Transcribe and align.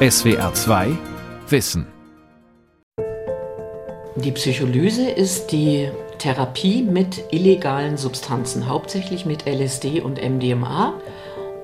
SWR 0.00 0.54
2 0.54 0.96
Wissen. 1.48 1.84
Die 4.14 4.30
Psycholyse 4.30 5.10
ist 5.10 5.50
die 5.50 5.90
Therapie 6.18 6.84
mit 6.84 7.24
illegalen 7.32 7.96
Substanzen, 7.96 8.68
hauptsächlich 8.68 9.26
mit 9.26 9.48
LSD 9.48 10.00
und 10.00 10.22
MDMA. 10.22 10.94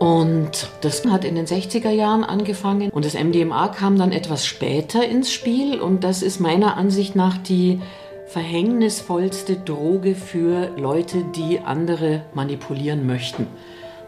Und 0.00 0.68
das 0.80 1.06
hat 1.06 1.24
in 1.24 1.36
den 1.36 1.46
60er 1.46 1.90
Jahren 1.90 2.24
angefangen 2.24 2.90
und 2.90 3.04
das 3.04 3.14
MDMA 3.14 3.68
kam 3.68 3.96
dann 3.98 4.10
etwas 4.10 4.44
später 4.44 5.06
ins 5.06 5.32
Spiel 5.32 5.80
und 5.80 6.02
das 6.02 6.20
ist 6.20 6.40
meiner 6.40 6.76
Ansicht 6.76 7.14
nach 7.14 7.38
die 7.38 7.80
verhängnisvollste 8.26 9.58
Droge 9.58 10.16
für 10.16 10.76
Leute, 10.76 11.24
die 11.36 11.60
andere 11.60 12.22
manipulieren 12.34 13.06
möchten. 13.06 13.46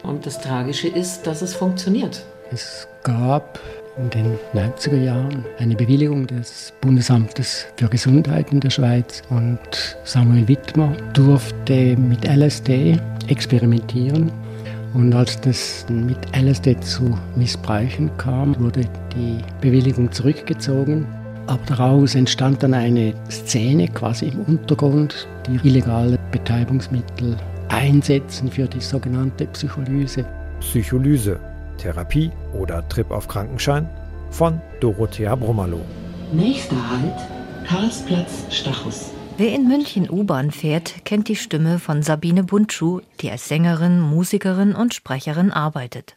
Und 0.03 0.27
das 0.27 0.41
Tragische 0.41 0.89
ist, 0.89 1.29
dass 1.29 1.43
es 1.43 1.55
funktioniert. 1.55 2.27
Es 2.53 2.89
gab 3.03 3.59
in 3.99 4.11
den 4.11 4.39
90er 4.55 4.97
Jahren 4.97 5.45
eine 5.59 5.75
Bewilligung 5.75 6.27
des 6.27 6.73
Bundesamtes 6.81 7.67
für 7.77 7.89
Gesundheit 7.89 8.53
in 8.53 8.61
der 8.61 8.71
Schweiz 8.71 9.23
und 9.31 9.59
Samuel 10.05 10.47
Wittmer 10.49 10.93
durfte 11.15 11.97
mit 11.97 12.25
LSD 12.25 12.99
experimentieren. 13.29 14.31
Und 14.95 15.15
als 15.15 15.41
das 15.41 15.87
mit 15.89 16.19
LSD 16.35 16.79
zu 16.81 17.19
Missbräuchen 17.37 18.11
kam, 18.17 18.59
wurde 18.59 18.83
die 19.15 19.39
Bewilligung 19.61 20.11
zurückgezogen. 20.13 21.07
Aber 21.47 21.61
daraus 21.67 22.15
entstand 22.15 22.63
dann 22.63 22.75
eine 22.75 23.15
Szene 23.31 23.89
quasi 23.89 24.29
im 24.29 24.41
Untergrund, 24.41 25.29
die 25.47 25.69
illegale 25.69 26.19
Betäubungsmittel 26.33 27.37
einsetzen 27.69 28.51
für 28.51 28.67
die 28.67 28.81
sogenannte 28.81 29.47
Psycholyse. 29.47 30.25
Psycholyse 30.61 31.39
Therapie 31.77 32.31
oder 32.53 32.89
Trip 32.89 33.11
auf 33.11 33.29
Krankenschein 33.29 33.89
von 34.31 34.61
Dorothea 34.81 35.35
Brummerloh. 35.35 35.85
Nächster 36.33 36.77
Halt, 36.91 37.67
Karlsplatz, 37.67 38.45
Stachus. 38.51 39.11
Wer 39.39 39.55
in 39.55 39.69
München 39.69 40.09
U-Bahn 40.09 40.51
fährt, 40.51 41.05
kennt 41.05 41.29
die 41.29 41.37
Stimme 41.37 41.79
von 41.79 42.03
Sabine 42.03 42.43
Buntschuh, 42.43 43.01
die 43.21 43.31
als 43.31 43.49
Sängerin, 43.49 44.01
Musikerin 44.01 44.75
und 44.75 44.95
Sprecherin 44.95 45.53
arbeitet. 45.53 46.17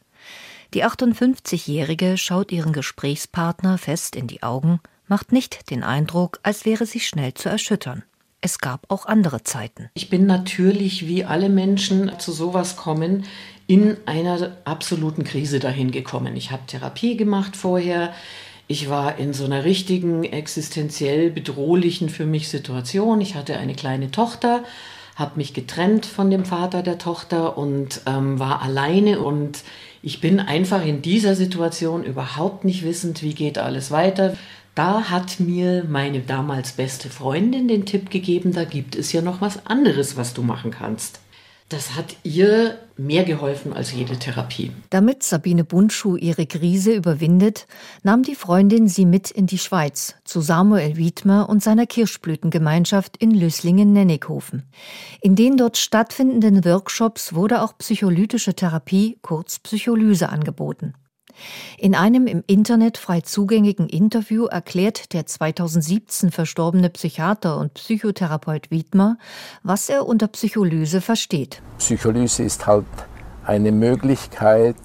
Die 0.73 0.85
58-Jährige 0.85 2.17
schaut 2.17 2.51
ihren 2.51 2.73
Gesprächspartner 2.73 3.77
fest 3.77 4.15
in 4.15 4.27
die 4.27 4.43
Augen, 4.43 4.79
macht 5.07 5.31
nicht 5.31 5.69
den 5.69 5.83
Eindruck, 5.83 6.39
als 6.43 6.63
wäre 6.65 6.85
sie 6.85 6.99
schnell 6.99 7.33
zu 7.33 7.49
erschüttern. 7.49 8.03
Es 8.41 8.59
gab 8.59 8.85
auch 8.89 9.05
andere 9.05 9.43
Zeiten. 9.43 9.89
Ich 9.95 10.09
bin 10.09 10.25
natürlich, 10.25 11.07
wie 11.07 11.25
alle 11.25 11.49
Menschen 11.49 12.19
zu 12.19 12.31
sowas 12.31 12.77
kommen, 12.77 13.25
in 13.69 13.97
einer 14.07 14.57
absoluten 14.65 15.23
Krise 15.23 15.59
dahin 15.59 15.91
gekommen. 15.91 16.35
Ich 16.35 16.49
habe 16.49 16.65
Therapie 16.65 17.15
gemacht 17.15 17.55
vorher. 17.55 18.11
Ich 18.67 18.89
war 18.89 19.19
in 19.19 19.31
so 19.31 19.45
einer 19.45 19.63
richtigen 19.63 20.23
existenziell 20.23 21.29
bedrohlichen 21.29 22.09
für 22.09 22.25
mich 22.25 22.49
Situation. 22.49 23.21
Ich 23.21 23.35
hatte 23.35 23.57
eine 23.57 23.75
kleine 23.75 24.09
Tochter, 24.09 24.63
habe 25.15 25.33
mich 25.35 25.53
getrennt 25.53 26.07
von 26.07 26.31
dem 26.31 26.45
Vater 26.45 26.81
der 26.81 26.97
Tochter 26.97 27.59
und 27.59 28.01
ähm, 28.07 28.39
war 28.39 28.63
alleine 28.63 29.19
und 29.19 29.63
ich 30.01 30.19
bin 30.19 30.39
einfach 30.39 30.83
in 30.83 31.03
dieser 31.03 31.35
Situation 31.35 32.03
überhaupt 32.03 32.65
nicht 32.65 32.83
wissend, 32.83 33.21
wie 33.21 33.35
geht 33.35 33.59
alles 33.59 33.91
weiter. 33.91 34.35
Da 34.73 35.11
hat 35.11 35.39
mir 35.39 35.85
meine 35.87 36.21
damals 36.21 36.71
beste 36.71 37.09
Freundin 37.09 37.67
den 37.67 37.85
Tipp 37.85 38.09
gegeben, 38.09 38.51
da 38.51 38.63
gibt 38.63 38.95
es 38.95 39.11
ja 39.11 39.21
noch 39.21 39.41
was 39.41 39.67
anderes, 39.67 40.17
was 40.17 40.33
du 40.33 40.41
machen 40.41 40.71
kannst. 40.71 41.19
Das 41.69 41.95
hat 41.95 42.15
ihr 42.23 42.79
mehr 42.97 43.23
geholfen 43.23 43.73
als 43.73 43.93
jede 43.93 44.17
Therapie. 44.17 44.71
Damit 44.89 45.21
Sabine 45.21 45.63
Bundschuh 45.63 46.15
ihre 46.15 46.47
Krise 46.47 46.95
überwindet, 46.95 47.67
nahm 48.01 48.23
die 48.23 48.33
Freundin 48.33 48.87
sie 48.87 49.05
mit 49.05 49.29
in 49.29 49.45
die 49.45 49.59
Schweiz 49.59 50.15
zu 50.23 50.41
Samuel 50.41 50.97
Wiedmer 50.97 51.47
und 51.47 51.61
seiner 51.61 51.85
Kirschblütengemeinschaft 51.85 53.17
in 53.17 53.31
Lüsslingen-Nennighofen. 53.31 54.63
In 55.21 55.35
den 55.35 55.57
dort 55.57 55.77
stattfindenden 55.77 56.65
Workshops 56.65 57.35
wurde 57.35 57.61
auch 57.61 57.77
psycholytische 57.77 58.55
Therapie, 58.55 59.19
kurz 59.21 59.59
Psycholyse, 59.59 60.29
angeboten. 60.29 60.95
In 61.77 61.95
einem 61.95 62.27
im 62.27 62.43
Internet 62.47 62.97
frei 62.97 63.21
zugänglichen 63.21 63.87
Interview 63.87 64.45
erklärt 64.45 65.13
der 65.13 65.25
2017 65.25 66.31
verstorbene 66.31 66.89
Psychiater 66.89 67.57
und 67.57 67.73
Psychotherapeut 67.73 68.71
Wiedmer, 68.71 69.17
was 69.63 69.89
er 69.89 70.05
unter 70.05 70.27
Psycholyse 70.27 71.01
versteht. 71.01 71.61
Psycholyse 71.77 72.43
ist 72.43 72.67
halt 72.67 72.85
eine 73.45 73.71
Möglichkeit, 73.71 74.75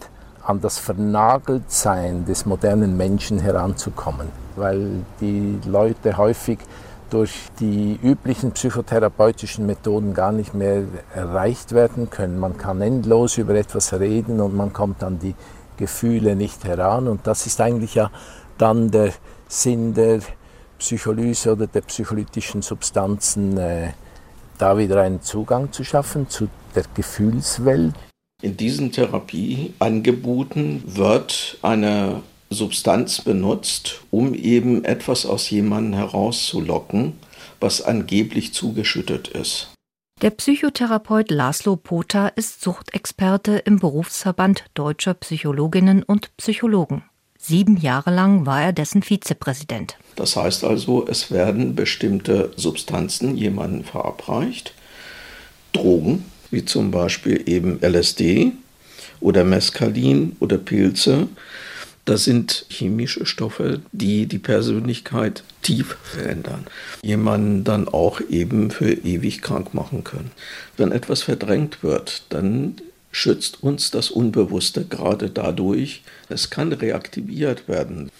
an 0.42 0.60
das 0.60 0.78
Vernageltsein 0.78 2.26
des 2.26 2.44
modernen 2.46 2.96
Menschen 2.96 3.38
heranzukommen, 3.38 4.28
weil 4.56 5.04
die 5.20 5.58
Leute 5.66 6.16
häufig 6.18 6.58
durch 7.10 7.32
die 7.60 7.98
üblichen 8.02 8.52
psychotherapeutischen 8.52 9.66
Methoden 9.66 10.14
gar 10.14 10.32
nicht 10.32 10.54
mehr 10.54 10.82
erreicht 11.14 11.72
werden 11.72 12.10
können. 12.10 12.38
Man 12.38 12.56
kann 12.56 12.80
endlos 12.80 13.38
über 13.38 13.54
etwas 13.54 13.92
reden 13.92 14.40
und 14.40 14.54
man 14.54 14.72
kommt 14.72 15.02
an 15.02 15.18
die 15.18 15.34
Gefühle 15.76 16.36
nicht 16.36 16.64
heran. 16.64 17.08
Und 17.08 17.26
das 17.26 17.46
ist 17.46 17.60
eigentlich 17.60 17.94
ja 17.94 18.10
dann 18.58 18.90
der 18.90 19.12
Sinn 19.48 19.94
der 19.94 20.20
Psycholyse 20.78 21.52
oder 21.52 21.66
der 21.66 21.82
psycholytischen 21.82 22.62
Substanzen, 22.62 23.56
äh, 23.56 23.92
da 24.58 24.78
wieder 24.78 25.00
einen 25.00 25.22
Zugang 25.22 25.72
zu 25.72 25.84
schaffen 25.84 26.28
zu 26.28 26.48
der 26.74 26.84
Gefühlswelt. 26.94 27.94
In 28.42 28.56
diesen 28.56 28.92
Therapieangeboten 28.92 30.82
wird 30.86 31.58
eine 31.62 32.22
Substanz 32.50 33.20
benutzt, 33.20 34.02
um 34.10 34.34
eben 34.34 34.84
etwas 34.84 35.26
aus 35.26 35.50
jemandem 35.50 35.94
herauszulocken, 35.94 37.14
was 37.60 37.82
angeblich 37.82 38.52
zugeschüttet 38.52 39.28
ist. 39.28 39.73
Der 40.24 40.30
Psychotherapeut 40.30 41.30
Laszlo 41.30 41.76
Pota 41.76 42.28
ist 42.28 42.62
Suchtexperte 42.62 43.58
im 43.58 43.78
Berufsverband 43.78 44.64
deutscher 44.72 45.12
Psychologinnen 45.12 46.02
und 46.02 46.34
Psychologen. 46.38 47.02
Sieben 47.38 47.76
Jahre 47.76 48.10
lang 48.10 48.46
war 48.46 48.62
er 48.62 48.72
dessen 48.72 49.02
Vizepräsident. 49.02 49.98
Das 50.16 50.34
heißt 50.34 50.64
also, 50.64 51.06
es 51.06 51.30
werden 51.30 51.74
bestimmte 51.74 52.52
Substanzen 52.56 53.36
jemandem 53.36 53.84
verabreicht, 53.84 54.72
Drogen, 55.74 56.24
wie 56.50 56.64
zum 56.64 56.90
Beispiel 56.90 57.42
eben 57.44 57.80
LSD 57.82 58.52
oder 59.20 59.44
Mescalin 59.44 60.36
oder 60.40 60.56
Pilze, 60.56 61.28
das 62.04 62.24
sind 62.24 62.66
chemische 62.68 63.24
Stoffe, 63.24 63.80
die 63.92 64.26
die 64.26 64.38
Persönlichkeit 64.38 65.42
tief 65.62 65.96
verändern. 66.02 66.66
Jemanden 67.02 67.64
dann 67.64 67.88
auch 67.88 68.20
eben 68.20 68.70
für 68.70 68.92
ewig 68.92 69.40
krank 69.40 69.72
machen 69.72 70.04
können. 70.04 70.30
Wenn 70.76 70.92
etwas 70.92 71.22
verdrängt 71.22 71.82
wird, 71.82 72.24
dann 72.28 72.76
schützt 73.10 73.62
uns 73.62 73.90
das 73.90 74.10
Unbewusste 74.10 74.84
gerade 74.84 75.30
dadurch. 75.30 76.02
Es 76.28 76.50
kann 76.50 76.72
reaktiviert 76.72 77.68
werden. 77.68 78.10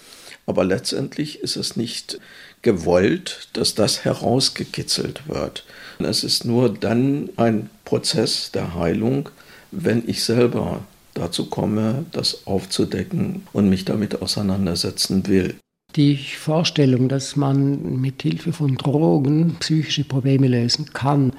Aber 0.47 0.63
letztendlich 0.63 1.39
ist 1.39 1.55
es 1.55 1.75
nicht 1.75 2.19
gewollt, 2.61 3.49
dass 3.53 3.75
das 3.75 4.05
herausgekitzelt 4.05 5.27
wird. 5.27 5.65
Es 5.99 6.23
ist 6.23 6.45
nur 6.45 6.73
dann 6.73 7.29
ein 7.35 7.69
Prozess 7.83 8.51
der 8.51 8.73
Heilung, 8.75 9.29
wenn 9.71 10.07
ich 10.07 10.23
selber 10.23 10.83
dazu 11.15 11.47
komme, 11.47 12.05
das 12.11 12.45
aufzudecken 12.45 13.47
und 13.51 13.69
mich 13.69 13.85
damit 13.85 14.21
auseinandersetzen 14.21 15.27
will. 15.27 15.55
Die 15.95 16.17
Vorstellung, 16.17 17.09
dass 17.09 17.35
man 17.35 18.01
mit 18.01 18.21
Hilfe 18.21 18.53
von 18.53 18.75
Drogen 18.75 19.55
psychische 19.59 20.03
Probleme 20.03 20.47
lösen 20.47 20.91
kann, 20.93 21.31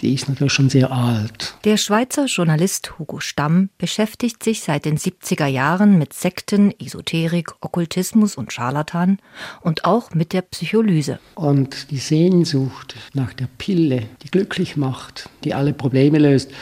die 0.00 0.14
ist 0.14 0.28
natürlich 0.28 0.52
schon 0.52 0.70
sehr 0.70 0.92
alt. 0.92 1.56
Der 1.64 1.76
Schweizer 1.76 2.26
Journalist 2.26 2.98
Hugo 2.98 3.18
Stamm 3.18 3.70
beschäftigt 3.78 4.44
sich 4.44 4.62
seit 4.62 4.84
den 4.84 4.96
70er 4.96 5.46
Jahren 5.46 5.98
mit 5.98 6.12
Sekten, 6.12 6.72
Esoterik, 6.80 7.50
Okkultismus 7.60 8.36
und 8.36 8.52
Scharlatan 8.52 9.18
und 9.60 9.84
auch 9.84 10.14
mit 10.14 10.32
der 10.32 10.42
Psycholyse. 10.42 11.18
Und 11.34 11.90
die 11.90 11.98
Sehnsucht 11.98 12.94
nach 13.12 13.32
der 13.34 13.48
Pille, 13.58 14.04
die 14.22 14.30
glücklich 14.30 14.76
macht, 14.76 15.28
die 15.42 15.52
alle 15.52 15.72
Probleme 15.72 16.18
löst, 16.18 16.52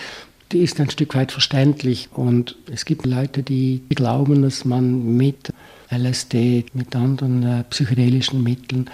die 0.53 0.59
ist 0.59 0.81
ein 0.81 0.91
Stück 0.91 1.15
weit 1.15 1.33
verständlich. 1.33 2.09
Und 2.13 2.57
es 2.73 2.85
gibt 2.85 3.07
Leute, 3.07 3.43
die 3.43 3.83
glauben, 3.91 4.43
dass 4.43 4.65
man 4.65 5.17
mit 5.17 5.53
LSD, 5.91 6.67
mit 6.75 6.95
anderen 6.95 7.43
äh, 7.43 7.65
psychedelischen 7.65 8.43
Mitteln 8.43 8.91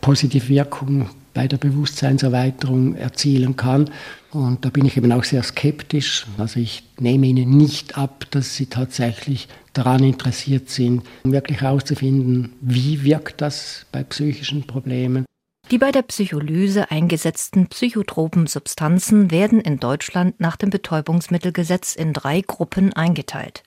positive 0.00 0.48
Wirkung 0.48 1.10
bei 1.34 1.46
der 1.46 1.58
Bewusstseinserweiterung 1.58 2.96
erzielen 2.96 3.56
kann. 3.56 3.90
Und 4.32 4.64
da 4.64 4.70
bin 4.70 4.84
ich 4.84 4.96
eben 4.96 5.12
auch 5.12 5.24
sehr 5.24 5.42
skeptisch. 5.42 6.26
Also 6.38 6.60
ich 6.60 6.82
nehme 6.98 7.26
ihnen 7.26 7.56
nicht 7.56 7.96
ab, 7.98 8.26
dass 8.30 8.56
sie 8.56 8.66
tatsächlich 8.66 9.48
daran 9.72 10.02
interessiert 10.02 10.70
sind, 10.70 11.02
wirklich 11.24 11.60
herauszufinden, 11.60 12.52
wie 12.60 13.04
wirkt 13.04 13.40
das 13.40 13.86
bei 13.92 14.02
psychischen 14.02 14.66
Problemen. 14.66 15.24
Die 15.70 15.78
bei 15.78 15.92
der 15.92 16.02
Psycholyse 16.02 16.90
eingesetzten 16.90 17.68
psychotropen 17.68 18.48
Substanzen 18.48 19.30
werden 19.30 19.60
in 19.60 19.78
Deutschland 19.78 20.40
nach 20.40 20.56
dem 20.56 20.70
Betäubungsmittelgesetz 20.70 21.94
in 21.94 22.12
drei 22.12 22.40
Gruppen 22.40 22.92
eingeteilt. 22.92 23.62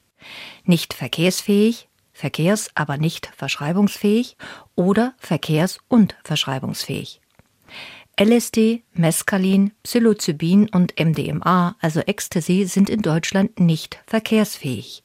Nicht 0.66 0.94
verkehrsfähig, 0.94 1.88
verkehrs-, 2.12 2.72
aber 2.76 2.98
nicht 2.98 3.32
verschreibungsfähig 3.38 4.36
oder 4.76 5.14
verkehrs- 5.18 5.80
und 5.88 6.18
verschreibungsfähig. 6.26 7.22
LSD, 8.20 8.84
Mescalin, 8.94 9.72
Psilocybin 9.84 10.70
und 10.70 11.00
MDMA, 11.00 11.78
also 11.80 12.02
Ecstasy, 12.02 12.66
sind 12.66 12.90
in 12.90 13.02
Deutschland 13.02 13.62
nicht 13.62 14.04
verkehrsfähig. 14.06 15.03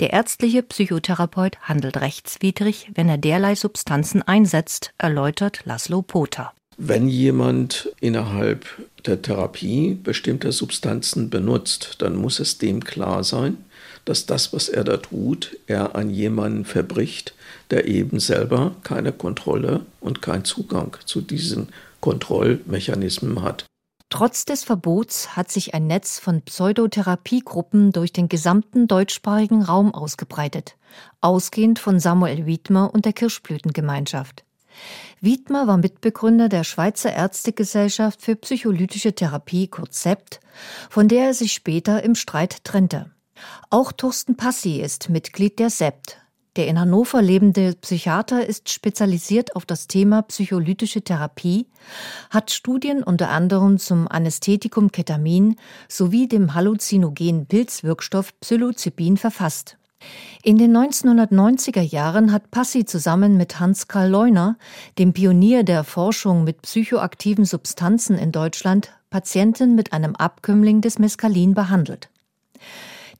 Der 0.00 0.12
ärztliche 0.12 0.62
Psychotherapeut 0.62 1.58
handelt 1.62 1.96
rechtswidrig, 1.98 2.90
wenn 2.94 3.08
er 3.08 3.18
derlei 3.18 3.54
Substanzen 3.54 4.22
einsetzt, 4.22 4.92
erläutert 4.98 5.60
Laszlo 5.64 6.02
Poter. 6.02 6.52
Wenn 6.76 7.08
jemand 7.08 7.90
innerhalb 8.00 8.64
der 9.04 9.20
Therapie 9.20 9.98
bestimmte 10.02 10.50
Substanzen 10.50 11.28
benutzt, 11.28 11.96
dann 11.98 12.16
muss 12.16 12.40
es 12.40 12.56
dem 12.56 12.82
klar 12.82 13.22
sein, 13.22 13.58
dass 14.06 14.26
das, 14.26 14.52
was 14.52 14.68
er 14.68 14.84
da 14.84 14.96
tut, 14.96 15.58
er 15.66 15.94
an 15.94 16.10
jemanden 16.10 16.64
verbricht, 16.64 17.34
der 17.70 17.86
eben 17.86 18.18
selber 18.18 18.74
keine 18.82 19.12
Kontrolle 19.12 19.84
und 20.00 20.22
keinen 20.22 20.44
Zugang 20.44 20.96
zu 21.04 21.20
diesen 21.20 21.68
Kontrollmechanismen 22.00 23.42
hat. 23.42 23.66
Trotz 24.10 24.44
des 24.44 24.64
Verbots 24.64 25.36
hat 25.36 25.52
sich 25.52 25.72
ein 25.72 25.86
Netz 25.86 26.18
von 26.18 26.42
Pseudotherapiegruppen 26.42 27.92
durch 27.92 28.12
den 28.12 28.28
gesamten 28.28 28.88
deutschsprachigen 28.88 29.62
Raum 29.62 29.94
ausgebreitet, 29.94 30.76
ausgehend 31.20 31.78
von 31.78 32.00
Samuel 32.00 32.44
Wiedmer 32.44 32.92
und 32.92 33.04
der 33.04 33.12
Kirschblütengemeinschaft. 33.12 34.44
Wiedmer 35.20 35.68
war 35.68 35.76
Mitbegründer 35.76 36.48
der 36.48 36.64
Schweizer 36.64 37.12
Ärztegesellschaft 37.12 38.20
für 38.20 38.34
psycholytische 38.34 39.14
Therapie, 39.14 39.68
kurz 39.68 40.02
SEPT, 40.02 40.40
von 40.88 41.06
der 41.06 41.26
er 41.26 41.34
sich 41.34 41.52
später 41.52 42.02
im 42.02 42.16
Streit 42.16 42.64
trennte. 42.64 43.12
Auch 43.70 43.92
Thorsten 43.92 44.36
Passy 44.36 44.80
ist 44.80 45.08
Mitglied 45.08 45.58
der 45.60 45.70
SEPT. 45.70 46.19
Der 46.56 46.66
in 46.66 46.80
Hannover 46.80 47.22
lebende 47.22 47.74
Psychiater 47.80 48.44
ist 48.44 48.70
spezialisiert 48.70 49.54
auf 49.54 49.64
das 49.64 49.86
Thema 49.86 50.22
psycholytische 50.22 51.02
Therapie, 51.02 51.66
hat 52.28 52.50
Studien 52.50 53.04
unter 53.04 53.30
anderem 53.30 53.78
zum 53.78 54.08
Anästhetikum 54.08 54.90
Ketamin 54.90 55.56
sowie 55.88 56.26
dem 56.26 56.54
halluzinogenen 56.54 57.46
Pilzwirkstoff 57.46 58.38
Psilocybin 58.40 59.16
verfasst. 59.16 59.76
In 60.42 60.58
den 60.58 60.76
1990er 60.76 61.82
Jahren 61.82 62.32
hat 62.32 62.50
Passy 62.50 62.84
zusammen 62.84 63.36
mit 63.36 63.60
Hans 63.60 63.86
Karl 63.86 64.08
Leuner, 64.08 64.56
dem 64.98 65.12
Pionier 65.12 65.62
der 65.62 65.84
Forschung 65.84 66.42
mit 66.42 66.62
psychoaktiven 66.62 67.44
Substanzen 67.44 68.18
in 68.18 68.32
Deutschland, 68.32 68.90
Patienten 69.10 69.74
mit 69.74 69.92
einem 69.92 70.16
Abkömmling 70.16 70.80
des 70.80 70.98
Mescalin 70.98 71.54
behandelt. 71.54 72.08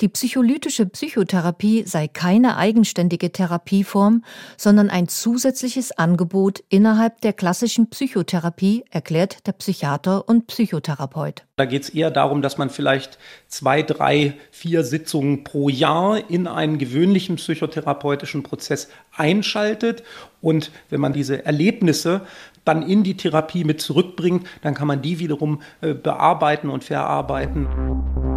Die 0.01 0.09
psycholytische 0.09 0.87
Psychotherapie 0.87 1.83
sei 1.85 2.09
keine 2.09 2.57
eigenständige 2.57 3.33
Therapieform, 3.33 4.25
sondern 4.57 4.89
ein 4.89 5.09
zusätzliches 5.09 5.93
Angebot 5.93 6.63
innerhalb 6.71 7.21
der 7.21 7.35
klassischen 7.35 7.91
Psychotherapie, 7.91 8.85
erklärt 8.91 9.47
der 9.47 9.53
Psychiater 9.53 10.27
und 10.27 10.47
Psychotherapeut. 10.47 11.45
Da 11.57 11.67
geht 11.67 11.83
es 11.83 11.91
eher 11.91 12.11
darum, 12.11 12.41
dass 12.41 12.57
man 12.57 12.71
vielleicht 12.71 13.19
zwei, 13.47 13.83
drei, 13.83 14.33
vier 14.51 14.85
Sitzungen 14.85 15.45
pro 15.45 15.69
Jahr 15.69 16.31
in 16.31 16.47
einen 16.47 16.79
gewöhnlichen 16.79 17.37
psychotherapeutischen 17.37 18.43
Prozess 18.43 18.89
einschaltet. 19.15 20.03
Und 20.41 20.71
wenn 20.89 21.01
man 21.01 21.13
diese 21.13 21.45
Erlebnisse 21.45 22.23
dann 22.65 22.83
in 22.83 23.03
die 23.03 23.19
Therapie 23.19 23.65
mit 23.65 23.83
zurückbringt, 23.83 24.47
dann 24.63 24.75
kann 24.75 24.87
man 24.87 25.03
die 25.03 25.19
wiederum 25.19 25.61
äh, 25.83 25.93
bearbeiten 25.93 26.71
und 26.71 26.85
verarbeiten. 26.85 28.30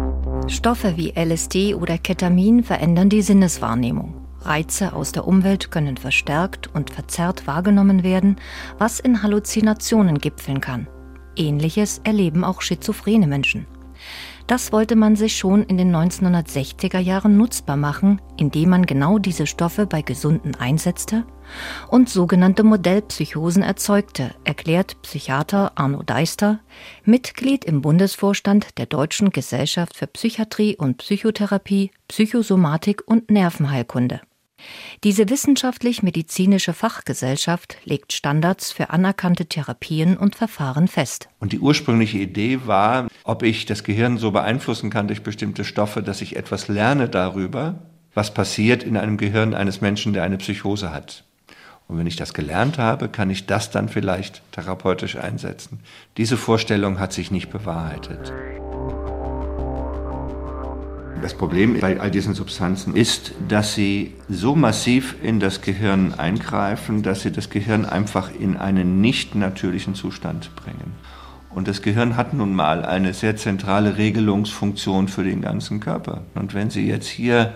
Stoffe 0.46 0.98
wie 0.98 1.14
LSD 1.16 1.74
oder 1.74 1.96
Ketamin 1.96 2.62
verändern 2.62 3.08
die 3.08 3.22
Sinneswahrnehmung. 3.22 4.14
Reize 4.42 4.92
aus 4.92 5.12
der 5.12 5.26
Umwelt 5.26 5.70
können 5.70 5.96
verstärkt 5.96 6.68
und 6.74 6.90
verzerrt 6.90 7.46
wahrgenommen 7.46 8.02
werden, 8.02 8.36
was 8.76 9.00
in 9.00 9.22
Halluzinationen 9.22 10.18
gipfeln 10.18 10.60
kann. 10.60 10.86
Ähnliches 11.34 12.02
erleben 12.04 12.44
auch 12.44 12.60
schizophrene 12.60 13.26
Menschen. 13.26 13.66
Das 14.46 14.70
wollte 14.70 14.96
man 14.96 15.16
sich 15.16 15.36
schon 15.36 15.62
in 15.62 15.78
den 15.78 15.94
1960er 15.96 16.98
Jahren 16.98 17.38
nutzbar 17.38 17.78
machen, 17.78 18.20
indem 18.36 18.68
man 18.68 18.84
genau 18.84 19.18
diese 19.18 19.46
Stoffe 19.46 19.86
bei 19.86 20.02
Gesunden 20.02 20.54
einsetzte 20.56 21.24
und 21.88 22.08
sogenannte 22.08 22.62
Modellpsychosen 22.62 23.62
erzeugte, 23.62 24.34
erklärt 24.44 25.00
Psychiater 25.02 25.72
Arno 25.74 26.02
Deister, 26.02 26.60
Mitglied 27.04 27.64
im 27.64 27.82
Bundesvorstand 27.82 28.78
der 28.78 28.86
Deutschen 28.86 29.30
Gesellschaft 29.30 29.96
für 29.96 30.06
Psychiatrie 30.06 30.76
und 30.76 30.98
Psychotherapie, 30.98 31.90
Psychosomatik 32.08 33.02
und 33.06 33.30
Nervenheilkunde. 33.30 34.20
Diese 35.02 35.28
wissenschaftlich-medizinische 35.28 36.72
Fachgesellschaft 36.72 37.76
legt 37.84 38.12
Standards 38.12 38.72
für 38.72 38.90
anerkannte 38.90 39.46
Therapien 39.46 40.16
und 40.16 40.36
Verfahren 40.36 40.88
fest. 40.88 41.28
Und 41.40 41.52
die 41.52 41.60
ursprüngliche 41.60 42.18
Idee 42.18 42.60
war, 42.66 43.08
ob 43.24 43.42
ich 43.42 43.66
das 43.66 43.84
Gehirn 43.84 44.18
so 44.18 44.30
beeinflussen 44.30 44.90
kann 44.90 45.08
durch 45.08 45.22
bestimmte 45.22 45.64
Stoffe, 45.64 46.02
dass 46.02 46.22
ich 46.22 46.36
etwas 46.36 46.68
lerne 46.68 47.08
darüber, 47.08 47.82
was 48.14 48.32
passiert 48.32 48.82
in 48.82 48.96
einem 48.96 49.16
Gehirn 49.16 49.54
eines 49.54 49.80
Menschen, 49.80 50.12
der 50.12 50.22
eine 50.22 50.38
Psychose 50.38 50.92
hat. 50.92 51.24
Und 51.86 51.98
wenn 51.98 52.06
ich 52.06 52.16
das 52.16 52.32
gelernt 52.32 52.78
habe, 52.78 53.08
kann 53.08 53.30
ich 53.30 53.46
das 53.46 53.70
dann 53.70 53.88
vielleicht 53.88 54.42
therapeutisch 54.52 55.16
einsetzen. 55.16 55.80
Diese 56.16 56.36
Vorstellung 56.36 56.98
hat 56.98 57.12
sich 57.12 57.30
nicht 57.30 57.50
bewahrheitet. 57.50 58.32
Das 61.20 61.34
Problem 61.34 61.80
bei 61.80 62.00
all 62.00 62.10
diesen 62.10 62.34
Substanzen 62.34 62.94
ist, 62.94 63.32
dass 63.48 63.74
sie 63.74 64.12
so 64.28 64.54
massiv 64.54 65.16
in 65.22 65.40
das 65.40 65.62
Gehirn 65.62 66.12
eingreifen, 66.12 67.02
dass 67.02 67.22
sie 67.22 67.32
das 67.32 67.48
Gehirn 67.48 67.86
einfach 67.86 68.30
in 68.38 68.58
einen 68.58 69.00
nicht 69.00 69.34
natürlichen 69.34 69.94
Zustand 69.94 70.54
bringen. 70.54 70.92
Und 71.54 71.68
das 71.68 71.82
Gehirn 71.82 72.16
hat 72.16 72.34
nun 72.34 72.54
mal 72.54 72.84
eine 72.84 73.14
sehr 73.14 73.36
zentrale 73.36 73.96
Regelungsfunktion 73.96 75.08
für 75.08 75.22
den 75.22 75.40
ganzen 75.40 75.80
Körper. 75.80 76.22
Und 76.34 76.52
wenn 76.52 76.68
Sie 76.68 76.86
jetzt 76.86 77.08
hier 77.08 77.54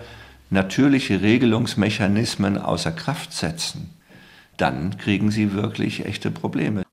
natürliche 0.49 1.21
Regelungsmechanismen 1.21 2.57
außer 2.57 2.91
Kraft 2.91 3.33
setzen, 3.33 3.91
dann 4.61 4.97
kriegen 4.97 5.31
Sie 5.31 5.53
wirklich 5.53 6.05
echte 6.05 6.31
Probleme. 6.31 6.83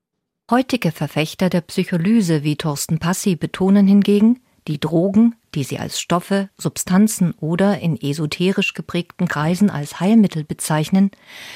Heutige 0.51 0.93
Verfechter 0.93 1.51
der 1.51 1.61
Psycholyse 1.61 2.45
wie 2.45 2.57
Thorsten 2.57 2.99
Passy 2.99 3.35
betonen 3.35 3.89
hingegen, 3.89 4.41
die 4.69 4.81
Drogen, 4.81 5.35
die 5.55 5.65
sie 5.65 5.79
als 5.79 6.01
Stoffe, 6.01 6.51
Substanzen 6.59 7.35
oder 7.41 7.79
in 7.79 8.01
esoterisch 8.01 8.75
geprägten 8.75 9.29
Kreisen 9.29 9.71
als 9.71 10.01
Heilmittel 10.01 10.45
bezeichnen, 10.45 11.11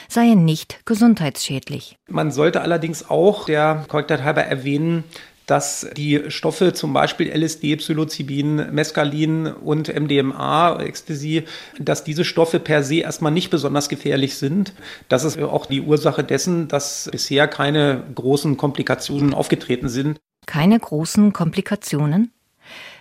seien 0.09 0.45
nicht 0.45 0.85
gesundheitsschädlich. 0.87 1.99
Man 2.09 2.31
sollte 2.31 2.63
allerdings 2.63 3.09
auch 3.09 3.47
der 3.47 3.85
Korrektheit 3.89 4.23
halber 4.23 4.43
erwähnen, 4.43 5.05
dass 5.51 5.89
die 5.97 6.31
Stoffe 6.31 6.73
zum 6.75 6.93
Beispiel 6.93 7.29
LSD, 7.29 7.77
Psilocybin, 7.77 8.73
Mescalin 8.73 9.49
und 9.49 9.89
MDMA, 9.89 10.81
Ecstasy, 10.81 11.45
dass 11.79 12.05
diese 12.05 12.25
Stoffe 12.25 12.61
per 12.61 12.85
se 12.85 13.01
erstmal 13.01 13.33
nicht 13.33 13.51
besonders 13.51 13.89
gefährlich 13.89 14.37
sind. 14.37 14.73
Das 15.09 15.25
ist 15.25 15.41
auch 15.41 15.67
die 15.67 15.81
Ursache 15.81 16.23
dessen, 16.23 16.69
dass 16.69 17.09
bisher 17.11 17.49
keine 17.49 18.05
großen 18.15 18.57
Komplikationen 18.57 19.35
aufgetreten 19.35 19.89
sind. 19.89 20.21
Keine 20.47 20.79
großen 20.79 21.33
Komplikationen? 21.33 22.31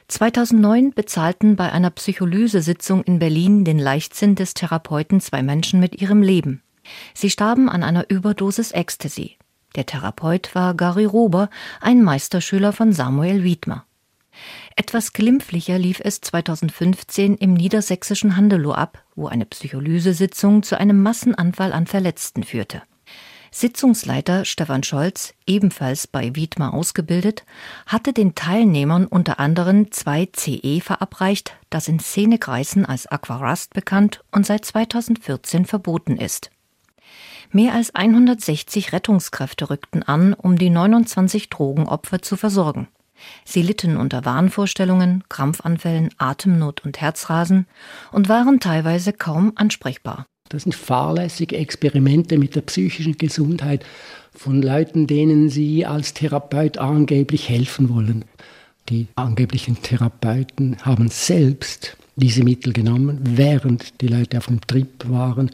2009 0.07 0.93
bezahlten 0.93 1.55
bei 1.55 1.71
einer 1.71 1.91
Psycholysesitzung 1.91 3.03
in 3.03 3.19
Berlin 3.19 3.63
den 3.63 3.77
Leichtsinn 3.77 4.33
des 4.33 4.55
Therapeuten 4.55 5.21
zwei 5.21 5.43
Menschen 5.43 5.79
mit 5.79 6.01
ihrem 6.01 6.23
Leben. 6.23 6.63
Sie 7.13 7.29
starben 7.29 7.69
an 7.69 7.83
einer 7.83 8.09
Überdosis 8.09 8.71
Ecstasy. 8.71 9.38
Der 9.75 9.85
Therapeut 9.85 10.55
war 10.55 10.73
Gary 10.73 11.05
Rober, 11.05 11.49
ein 11.81 12.03
Meisterschüler 12.03 12.73
von 12.73 12.91
Samuel 12.93 13.43
Wiedmer. 13.43 13.85
Etwas 14.75 15.13
glimpflicher 15.13 15.77
lief 15.77 16.01
es 16.03 16.21
2015 16.21 17.35
im 17.35 17.53
niedersächsischen 17.53 18.35
Handelow 18.35 18.73
ab, 18.73 19.03
wo 19.15 19.27
eine 19.27 19.45
Psycholysesitzung 19.45 20.63
zu 20.63 20.79
einem 20.79 21.01
Massenanfall 21.03 21.73
an 21.73 21.87
Verletzten 21.87 22.43
führte. 22.43 22.81
Sitzungsleiter 23.51 24.45
Stefan 24.45 24.83
Scholz, 24.83 25.33
ebenfalls 25.47 26.05
bei 26.07 26.35
Wiedmer 26.35 26.73
ausgebildet, 26.73 27.45
hatte 27.87 28.13
den 28.13 28.35
Teilnehmern 28.35 29.07
unter 29.07 29.39
anderem 29.39 29.85
2CE 29.85 30.81
verabreicht, 30.81 31.55
das 31.69 31.87
in 31.87 31.99
Szenekreisen 31.99 32.85
als 32.85 33.07
Aquarust 33.07 33.73
bekannt 33.73 34.23
und 34.31 34.45
seit 34.45 34.65
2014 34.65 35.65
verboten 35.65 36.17
ist. 36.17 36.51
Mehr 37.51 37.73
als 37.73 37.95
160 37.95 38.93
Rettungskräfte 38.93 39.69
rückten 39.71 40.03
an, 40.03 40.33
um 40.35 40.57
die 40.57 40.69
29 40.69 41.49
Drogenopfer 41.49 42.21
zu 42.21 42.37
versorgen. 42.37 42.87
Sie 43.43 43.63
litten 43.63 43.97
unter 43.97 44.23
Wahnvorstellungen, 44.23 45.23
Krampfanfällen, 45.29 46.09
Atemnot 46.19 46.85
und 46.85 47.01
Herzrasen 47.01 47.65
und 48.11 48.29
waren 48.29 48.59
teilweise 48.59 49.13
kaum 49.13 49.53
ansprechbar. 49.55 50.25
Das 50.49 50.63
sind 50.63 50.75
fahrlässige 50.75 51.57
Experimente 51.57 52.37
mit 52.37 52.55
der 52.55 52.61
psychischen 52.61 53.17
Gesundheit 53.17 53.85
von 54.31 54.61
Leuten, 54.61 55.07
denen 55.07 55.49
sie 55.49 55.85
als 55.85 56.13
Therapeut 56.13 56.77
angeblich 56.77 57.49
helfen 57.49 57.89
wollen. 57.89 58.25
Die 58.89 59.07
angeblichen 59.15 59.81
Therapeuten 59.81 60.77
haben 60.83 61.09
selbst 61.09 61.97
diese 62.15 62.43
Mittel 62.43 62.73
genommen, 62.73 63.19
während 63.23 64.01
die 64.01 64.07
Leute 64.07 64.37
auf 64.39 64.47
dem 64.47 64.61
Trip 64.61 64.89
waren. 65.07 65.51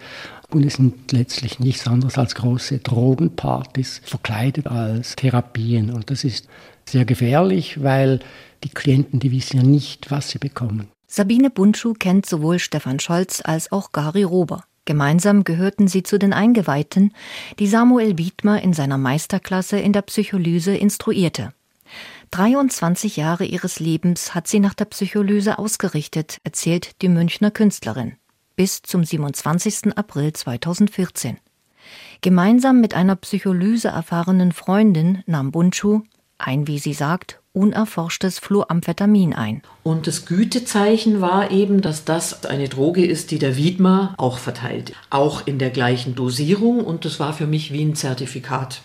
Und 0.55 0.65
es 0.65 0.75
sind 0.75 1.11
letztlich 1.11 1.59
nichts 1.59 1.85
anderes 1.85 2.17
als 2.17 2.33
große 2.33 2.77
Drogenpartys, 2.77 3.99
verkleidet 4.05 4.67
als 4.67 5.17
Therapien. 5.17 5.91
Und 5.91 6.09
das 6.09 6.23
ist 6.23 6.47
sehr 6.85 7.03
gefährlich, 7.03 7.83
weil 7.83 8.21
die 8.63 8.69
Klienten, 8.69 9.19
die 9.19 9.33
wissen 9.33 9.57
ja 9.57 9.63
nicht, 9.63 10.11
was 10.11 10.29
sie 10.29 10.37
bekommen. 10.37 10.87
Sabine 11.07 11.49
Buntschuh 11.49 11.93
kennt 11.93 12.25
sowohl 12.25 12.59
Stefan 12.59 13.01
Scholz 13.01 13.41
als 13.43 13.69
auch 13.73 13.91
Gary 13.91 14.23
Rober. 14.23 14.63
Gemeinsam 14.85 15.43
gehörten 15.43 15.89
sie 15.89 16.03
zu 16.03 16.17
den 16.17 16.31
Eingeweihten, 16.31 17.13
die 17.59 17.67
Samuel 17.67 18.17
Wiedmer 18.17 18.61
in 18.61 18.71
seiner 18.71 18.97
Meisterklasse 18.97 19.77
in 19.77 19.91
der 19.91 20.03
Psycholyse 20.03 20.73
instruierte. 20.73 21.51
23 22.31 23.17
Jahre 23.17 23.43
ihres 23.43 23.81
Lebens 23.81 24.33
hat 24.33 24.47
sie 24.47 24.61
nach 24.61 24.73
der 24.73 24.85
Psycholyse 24.85 25.59
ausgerichtet, 25.59 26.37
erzählt 26.45 27.01
die 27.01 27.09
Münchner 27.09 27.51
Künstlerin. 27.51 28.13
Bis 28.55 28.81
zum 28.81 29.03
27. 29.03 29.97
April 29.97 30.31
2014. 30.31 31.37
Gemeinsam 32.21 32.79
mit 32.79 32.93
einer 32.93 33.17
Psycholyse 33.17 33.89
erfahrenen 33.89 34.53
Freundin 34.53 35.23
nahm 35.25 35.51
Bunchu 35.51 36.03
ein, 36.37 36.67
wie 36.67 36.79
sie 36.79 36.93
sagt, 36.93 37.41
unerforschtes 37.51 38.39
Fluamphetamin 38.39 39.33
ein. 39.33 39.61
Und 39.83 40.07
das 40.07 40.25
Gütezeichen 40.25 41.21
war 41.21 41.51
eben, 41.51 41.81
dass 41.81 42.05
das 42.05 42.45
eine 42.45 42.69
Droge 42.69 43.05
ist, 43.05 43.31
die 43.31 43.39
der 43.39 43.57
Wiedmer 43.57 44.13
auch 44.17 44.37
verteilt. 44.37 44.93
Auch 45.09 45.47
in 45.47 45.59
der 45.59 45.69
gleichen 45.69 46.15
Dosierung 46.15 46.83
und 46.83 47.05
das 47.05 47.19
war 47.19 47.33
für 47.33 47.47
mich 47.47 47.73
wie 47.73 47.83
ein 47.83 47.95
Zertifikat. 47.95 48.81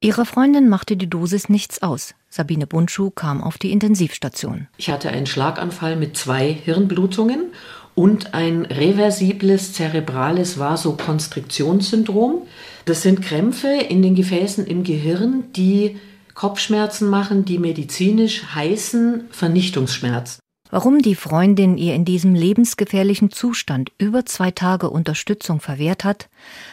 Ihrer 0.00 0.24
Freundin 0.24 0.68
machte 0.68 0.96
die 0.96 1.10
Dosis 1.10 1.48
nichts 1.48 1.82
aus. 1.82 2.14
Sabine 2.28 2.68
Buntschuh 2.68 3.10
kam 3.10 3.42
auf 3.42 3.58
die 3.58 3.72
Intensivstation. 3.72 4.68
Ich 4.76 4.90
hatte 4.90 5.08
einen 5.08 5.26
Schlaganfall 5.26 5.96
mit 5.96 6.16
zwei 6.16 6.52
Hirnblutungen 6.52 7.52
und 7.98 8.32
ein 8.32 8.64
reversibles 8.64 9.72
zerebrales 9.72 10.56
Vasokonstriktionssyndrom. 10.56 12.42
Das 12.84 13.02
sind 13.02 13.22
Krämpfe 13.22 13.66
in 13.66 14.02
den 14.02 14.14
Gefäßen 14.14 14.64
im 14.68 14.84
Gehirn, 14.84 15.46
die 15.56 15.96
Kopfschmerzen 16.32 17.10
machen, 17.10 17.44
die 17.44 17.58
medizinisch 17.58 18.54
heißen 18.54 19.24
Vernichtungsschmerz. 19.32 20.38
Warum 20.70 21.02
die 21.02 21.16
Freundin 21.16 21.76
ihr 21.76 21.96
in 21.96 22.04
diesem 22.04 22.36
lebensgefährlichen 22.36 23.32
Zustand 23.32 23.90
über 23.98 24.24
zwei 24.24 24.52
Tage 24.52 24.90
Unterstützung 24.90 25.58
verwehrt 25.58 26.04
hat, 26.04 26.28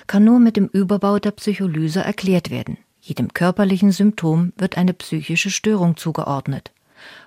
kann 0.06 0.26
nur 0.26 0.38
mit 0.38 0.58
dem 0.58 0.68
Überbau 0.68 1.18
der 1.18 1.32
Psycholyse 1.32 2.02
erklärt 2.02 2.52
werden. 2.52 2.78
Jedem 3.02 3.34
körperlichen 3.34 3.92
Symptom 3.92 4.54
wird 4.58 4.78
eine 4.78 4.94
psychische 4.94 5.50
Störung 5.50 5.98
zugeordnet. 5.98 6.72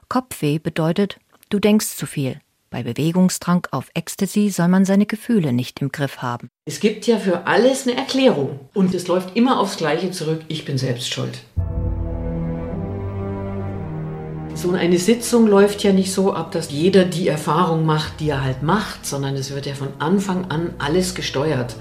Kopfweh 0.09 0.61
bedeutet, 0.61 1.19
du 1.51 1.59
denkst 1.59 1.97
zu 1.97 2.07
viel. 2.07 2.39
Bei 2.71 2.83
Bewegungsdrang 2.83 3.67
auf 3.71 3.89
Ecstasy 3.95 4.51
soll 4.51 4.69
man 4.69 4.85
seine 4.85 5.07
Gefühle 5.07 5.55
nicht 5.55 5.81
im 5.81 5.91
Griff 5.91 6.19
haben. 6.19 6.51
Es 6.67 6.81
gibt 6.81 7.07
ja 7.07 7.19
für 7.19 7.47
alles 7.47 7.87
eine 7.87 7.97
Erklärung 7.97 8.61
und 8.75 8.95
es 8.95 9.09
läuft 9.09 9.35
immer 9.37 9.59
aufs 9.59 9.79
Gleiche 9.79 10.11
zurück, 10.11 10.43
ich 10.49 10.67
bin 10.67 10.77
selbst 10.77 11.11
schuld. 11.11 11.39
So 14.55 14.73
eine 14.73 14.99
Sitzung 14.99 15.47
läuft 15.47 15.83
ja 15.83 15.93
nicht 15.93 16.13
so 16.13 16.35
ab, 16.35 16.53
dass 16.53 16.71
jeder 16.71 17.07
die 17.07 17.29
Erfahrung 17.29 17.87
macht, 17.87 18.21
die 18.21 18.29
er 18.29 18.45
halt 18.45 18.63
macht, 18.63 19.07
sondern 19.07 19.35
es 19.35 19.55
wird 19.55 19.65
ja 19.65 19.75
von 19.75 19.89
Anfang 19.99 20.51
an 20.51 20.75
alles 20.79 21.15
gesteuert. 21.15 21.77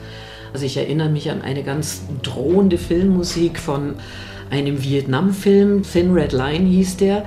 Also 0.53 0.65
ich 0.65 0.77
erinnere 0.77 1.09
mich 1.09 1.29
an 1.29 1.41
eine 1.41 1.63
ganz 1.63 2.03
drohende 2.21 2.77
Filmmusik 2.77 3.59
von 3.59 3.95
einem 4.49 4.81
Vietnam-Film, 4.81 5.83
Thin 5.83 6.13
Red 6.13 6.31
Line 6.31 6.65
hieß 6.65 6.97
der. 6.97 7.25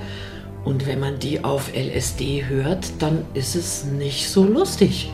Und 0.64 0.87
wenn 0.87 1.00
man 1.00 1.19
die 1.19 1.43
auf 1.43 1.73
LSD 1.75 2.45
hört, 2.47 2.90
dann 3.00 3.25
ist 3.35 3.57
es 3.57 3.85
nicht 3.85 4.29
so 4.29 4.45
lustig. 4.45 5.11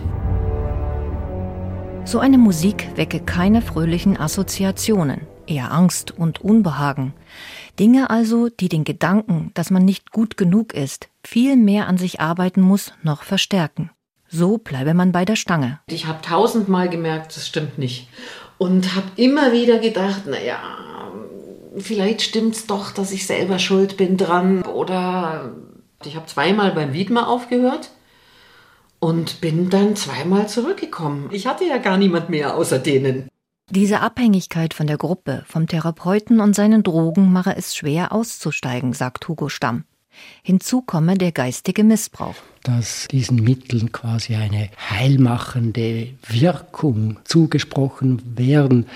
So 2.04 2.18
eine 2.18 2.38
Musik 2.38 2.88
wecke 2.96 3.20
keine 3.20 3.62
fröhlichen 3.62 4.16
Assoziationen, 4.16 5.22
eher 5.46 5.72
Angst 5.72 6.12
und 6.16 6.40
Unbehagen. 6.40 7.14
Dinge 7.78 8.10
also, 8.10 8.48
die 8.48 8.68
den 8.68 8.84
Gedanken, 8.84 9.50
dass 9.54 9.70
man 9.70 9.84
nicht 9.84 10.12
gut 10.12 10.36
genug 10.36 10.72
ist, 10.72 11.08
viel 11.24 11.56
mehr 11.56 11.88
an 11.88 11.98
sich 11.98 12.20
arbeiten 12.20 12.60
muss, 12.60 12.92
noch 13.02 13.22
verstärken. 13.22 13.90
So 14.28 14.58
bleibe 14.58 14.94
man 14.94 15.12
bei 15.12 15.24
der 15.24 15.36
Stange. 15.36 15.80
Ich 15.88 16.06
habe 16.06 16.22
tausendmal 16.22 16.88
gemerkt, 16.88 17.36
das 17.36 17.46
stimmt 17.46 17.78
nicht. 17.78 18.08
Und 18.58 18.94
habe 18.94 19.06
immer 19.16 19.52
wieder 19.52 19.78
gedacht, 19.78 20.26
naja, 20.26 20.58
vielleicht 21.76 22.22
stimmt's 22.22 22.66
doch, 22.66 22.90
dass 22.92 23.12
ich 23.12 23.26
selber 23.26 23.58
schuld 23.58 23.96
bin 23.96 24.16
dran. 24.16 24.62
Oder 24.62 25.52
ich 26.04 26.16
habe 26.16 26.26
zweimal 26.26 26.72
beim 26.72 26.92
Wiedmer 26.92 27.28
aufgehört 27.28 27.90
und 28.98 29.40
bin 29.40 29.70
dann 29.70 29.96
zweimal 29.96 30.48
zurückgekommen. 30.48 31.28
Ich 31.32 31.46
hatte 31.46 31.64
ja 31.64 31.78
gar 31.78 31.96
niemand 31.96 32.30
mehr 32.30 32.56
außer 32.56 32.78
denen. 32.78 33.28
Diese 33.70 34.00
Abhängigkeit 34.00 34.74
von 34.74 34.86
der 34.86 34.96
Gruppe, 34.96 35.42
vom 35.46 35.66
Therapeuten 35.66 36.40
und 36.40 36.54
seinen 36.54 36.84
Drogen 36.84 37.32
mache 37.32 37.56
es 37.56 37.74
schwer 37.74 38.12
auszusteigen, 38.12 38.92
sagt 38.92 39.26
Hugo 39.26 39.48
Stamm. 39.48 39.84
Hinzu 40.42 40.82
komme 40.82 41.18
der 41.18 41.32
geistige 41.32 41.84
Missbrauch. 41.84 42.36
Dass 42.62 43.08
diesen 43.08 43.42
Mitteln 43.42 43.92
quasi 43.92 44.34
eine 44.34 44.70
heilmachende 44.90 46.08
Wirkung 46.28 47.18
zugesprochen 47.24 48.22
werden. 48.36 48.86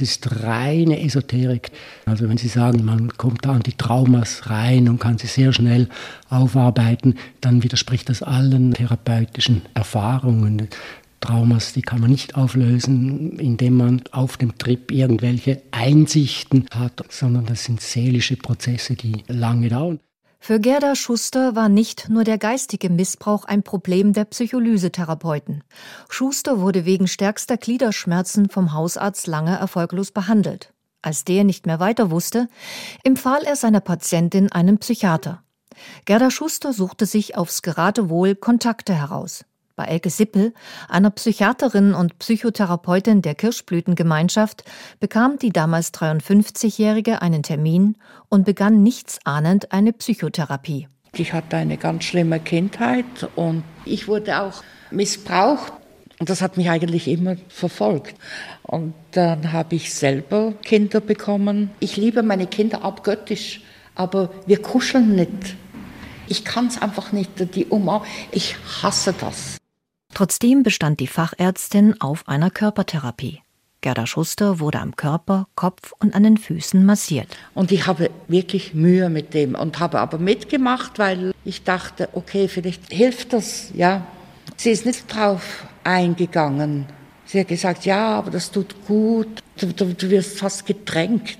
Es 0.00 0.02
ist 0.02 0.44
reine 0.44 1.02
Esoterik. 1.02 1.72
Also 2.06 2.28
wenn 2.28 2.38
Sie 2.38 2.46
sagen, 2.46 2.84
man 2.84 3.08
kommt 3.16 3.44
da 3.44 3.50
an 3.50 3.64
die 3.64 3.72
Traumas 3.72 4.48
rein 4.48 4.88
und 4.88 5.00
kann 5.00 5.18
sie 5.18 5.26
sehr 5.26 5.52
schnell 5.52 5.88
aufarbeiten, 6.30 7.16
dann 7.40 7.64
widerspricht 7.64 8.08
das 8.08 8.22
allen 8.22 8.74
therapeutischen 8.74 9.62
Erfahrungen. 9.74 10.68
Traumas, 11.18 11.72
die 11.72 11.82
kann 11.82 12.00
man 12.00 12.10
nicht 12.10 12.36
auflösen, 12.36 13.40
indem 13.40 13.74
man 13.74 14.02
auf 14.12 14.36
dem 14.36 14.56
Trip 14.56 14.92
irgendwelche 14.92 15.62
Einsichten 15.72 16.66
hat, 16.70 17.04
sondern 17.08 17.46
das 17.46 17.64
sind 17.64 17.80
seelische 17.80 18.36
Prozesse, 18.36 18.94
die 18.94 19.24
lange 19.26 19.68
dauern. 19.68 19.98
Für 20.40 20.60
Gerda 20.60 20.94
Schuster 20.94 21.54
war 21.56 21.68
nicht 21.68 22.08
nur 22.08 22.24
der 22.24 22.38
geistige 22.38 22.90
Missbrauch 22.90 23.44
ein 23.44 23.62
Problem 23.62 24.12
der 24.12 24.24
Psycholyse-Therapeuten. 24.24 25.62
Schuster 26.08 26.60
wurde 26.60 26.84
wegen 26.84 27.06
stärkster 27.06 27.56
Gliederschmerzen 27.56 28.48
vom 28.48 28.72
Hausarzt 28.72 29.26
lange 29.26 29.58
erfolglos 29.58 30.10
behandelt. 30.10 30.72
Als 31.02 31.24
der 31.24 31.44
nicht 31.44 31.66
mehr 31.66 31.80
weiter 31.80 32.10
wusste, 32.10 32.48
empfahl 33.04 33.42
er 33.42 33.56
seiner 33.56 33.80
Patientin 33.80 34.50
einen 34.50 34.78
Psychiater. 34.78 35.42
Gerda 36.06 36.30
Schuster 36.30 36.72
suchte 36.72 37.06
sich 37.06 37.36
aufs 37.36 37.62
Geratewohl 37.62 38.34
Kontakte 38.34 38.94
heraus 38.94 39.44
bei 39.78 39.84
Elke 39.84 40.10
Sippel, 40.10 40.52
einer 40.88 41.10
Psychiaterin 41.10 41.94
und 41.94 42.18
Psychotherapeutin 42.18 43.22
der 43.22 43.34
Kirschblütengemeinschaft, 43.34 44.64
bekam 45.00 45.38
die 45.38 45.50
damals 45.50 45.94
53-Jährige 45.94 47.22
einen 47.22 47.42
Termin 47.42 47.96
und 48.28 48.44
begann 48.44 48.82
nichtsahnend 48.82 49.72
eine 49.72 49.94
Psychotherapie. 49.94 50.88
Ich 51.14 51.32
hatte 51.32 51.56
eine 51.56 51.78
ganz 51.78 52.04
schlimme 52.04 52.40
Kindheit 52.40 53.04
und 53.36 53.62
ich 53.84 54.08
wurde 54.08 54.42
auch 54.42 54.62
missbraucht. 54.90 55.72
Und 56.18 56.28
das 56.28 56.42
hat 56.42 56.56
mich 56.56 56.68
eigentlich 56.68 57.06
immer 57.06 57.36
verfolgt. 57.48 58.16
Und 58.62 58.94
dann 59.12 59.52
habe 59.52 59.76
ich 59.76 59.94
selber 59.94 60.52
Kinder 60.64 61.00
bekommen. 61.00 61.70
Ich 61.78 61.96
liebe 61.96 62.24
meine 62.24 62.48
Kinder 62.48 62.84
abgöttisch, 62.84 63.62
aber 63.94 64.30
wir 64.46 64.60
kuscheln 64.60 65.14
nicht. 65.14 65.54
Ich 66.26 66.44
kann 66.44 66.66
es 66.66 66.80
einfach 66.80 67.12
nicht, 67.12 67.54
die 67.54 67.66
umarmen. 67.66 68.06
Ich 68.32 68.56
hasse 68.82 69.14
das. 69.18 69.57
Trotzdem 70.14 70.62
bestand 70.62 71.00
die 71.00 71.06
Fachärztin 71.06 72.00
auf 72.00 72.26
einer 72.28 72.50
Körpertherapie. 72.50 73.42
Gerda 73.80 74.06
Schuster 74.06 74.58
wurde 74.58 74.80
am 74.80 74.96
Körper, 74.96 75.46
Kopf 75.54 75.92
und 76.00 76.14
an 76.14 76.24
den 76.24 76.36
Füßen 76.36 76.84
massiert. 76.84 77.28
Und 77.54 77.70
ich 77.70 77.86
habe 77.86 78.10
wirklich 78.26 78.74
Mühe 78.74 79.08
mit 79.08 79.34
dem 79.34 79.54
und 79.54 79.78
habe 79.78 80.00
aber 80.00 80.18
mitgemacht, 80.18 80.98
weil 80.98 81.32
ich 81.44 81.62
dachte, 81.62 82.08
okay, 82.12 82.48
vielleicht 82.48 82.92
hilft 82.92 83.32
das, 83.32 83.70
ja. 83.74 84.04
Sie 84.56 84.70
ist 84.70 84.84
nicht 84.84 85.14
drauf 85.14 85.66
eingegangen. 85.84 86.86
Sie 87.24 87.38
hat 87.38 87.48
gesagt, 87.48 87.84
ja, 87.84 88.18
aber 88.18 88.30
das 88.30 88.50
tut 88.50 88.74
gut, 88.86 89.28
du, 89.58 89.72
du, 89.72 89.94
du 89.94 90.10
wirst 90.10 90.38
fast 90.38 90.66
gedrängt. 90.66 91.38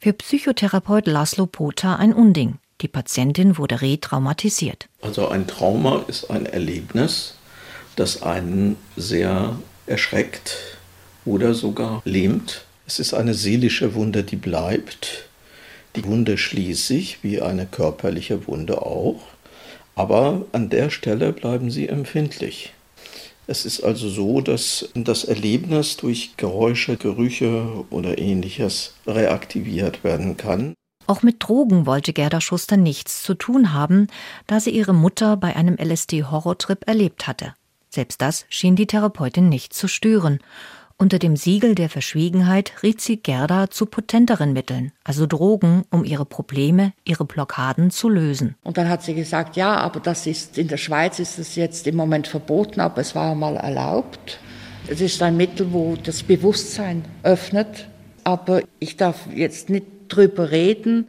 Für 0.00 0.12
Psychotherapeut 0.12 1.06
Laszlo 1.06 1.46
Pota 1.46 1.96
ein 1.96 2.12
Unding. 2.12 2.58
Die 2.80 2.88
Patientin 2.88 3.58
wurde 3.58 3.82
retraumatisiert. 3.82 4.88
Also 5.02 5.28
ein 5.28 5.46
Trauma 5.46 6.04
ist 6.06 6.30
ein 6.30 6.46
Erlebnis, 6.46 7.34
das 7.98 8.22
einen 8.22 8.76
sehr 8.96 9.58
erschreckt 9.86 10.56
oder 11.24 11.54
sogar 11.54 12.02
lähmt. 12.04 12.64
Es 12.86 12.98
ist 12.98 13.14
eine 13.14 13.34
seelische 13.34 13.94
Wunde, 13.94 14.22
die 14.22 14.36
bleibt. 14.36 15.28
Die 15.96 16.04
Wunde 16.04 16.38
schließt 16.38 16.86
sich, 16.86 17.18
wie 17.22 17.40
eine 17.40 17.66
körperliche 17.66 18.46
Wunde 18.46 18.82
auch, 18.82 19.22
aber 19.94 20.46
an 20.52 20.70
der 20.70 20.90
Stelle 20.90 21.32
bleiben 21.32 21.70
sie 21.70 21.88
empfindlich. 21.88 22.72
Es 23.46 23.64
ist 23.64 23.82
also 23.82 24.08
so, 24.08 24.42
dass 24.42 24.90
das 24.94 25.24
Erlebnis 25.24 25.96
durch 25.96 26.36
Geräusche, 26.36 26.96
Gerüche 26.98 27.84
oder 27.90 28.18
ähnliches 28.18 28.94
reaktiviert 29.06 30.04
werden 30.04 30.36
kann. 30.36 30.74
Auch 31.06 31.22
mit 31.22 31.36
Drogen 31.42 31.86
wollte 31.86 32.12
Gerda 32.12 32.42
Schuster 32.42 32.76
nichts 32.76 33.22
zu 33.22 33.32
tun 33.34 33.72
haben, 33.72 34.08
da 34.46 34.60
sie 34.60 34.70
ihre 34.70 34.92
Mutter 34.92 35.38
bei 35.38 35.56
einem 35.56 35.76
LSD-Horrortrip 35.76 36.86
erlebt 36.86 37.26
hatte. 37.26 37.54
Selbst 37.90 38.20
das 38.20 38.46
schien 38.48 38.76
die 38.76 38.86
Therapeutin 38.86 39.48
nicht 39.48 39.72
zu 39.72 39.88
stören. 39.88 40.40
Unter 41.00 41.20
dem 41.20 41.36
Siegel 41.36 41.76
der 41.76 41.88
Verschwiegenheit 41.88 42.72
riet 42.82 43.00
sie 43.00 43.18
Gerda 43.18 43.70
zu 43.70 43.86
potenteren 43.86 44.52
Mitteln, 44.52 44.90
also 45.04 45.26
Drogen, 45.26 45.84
um 45.90 46.04
ihre 46.04 46.26
Probleme, 46.26 46.92
ihre 47.04 47.24
Blockaden 47.24 47.92
zu 47.92 48.08
lösen. 48.08 48.56
Und 48.64 48.78
dann 48.78 48.88
hat 48.88 49.04
sie 49.04 49.14
gesagt, 49.14 49.54
ja, 49.54 49.76
aber 49.76 50.00
das 50.00 50.26
ist 50.26 50.58
in 50.58 50.66
der 50.66 50.76
Schweiz 50.76 51.20
ist 51.20 51.38
es 51.38 51.54
jetzt 51.54 51.86
im 51.86 51.94
Moment 51.94 52.26
verboten, 52.26 52.80
aber 52.80 53.00
es 53.00 53.14
war 53.14 53.36
mal 53.36 53.56
erlaubt. 53.56 54.40
Es 54.88 55.00
ist 55.00 55.22
ein 55.22 55.36
Mittel, 55.36 55.72
wo 55.72 55.96
das 56.02 56.24
Bewusstsein 56.24 57.04
öffnet, 57.22 57.88
aber 58.24 58.62
ich 58.80 58.96
darf 58.96 59.28
jetzt 59.32 59.70
nicht 59.70 59.86
drüber 60.08 60.50
reden. 60.50 61.08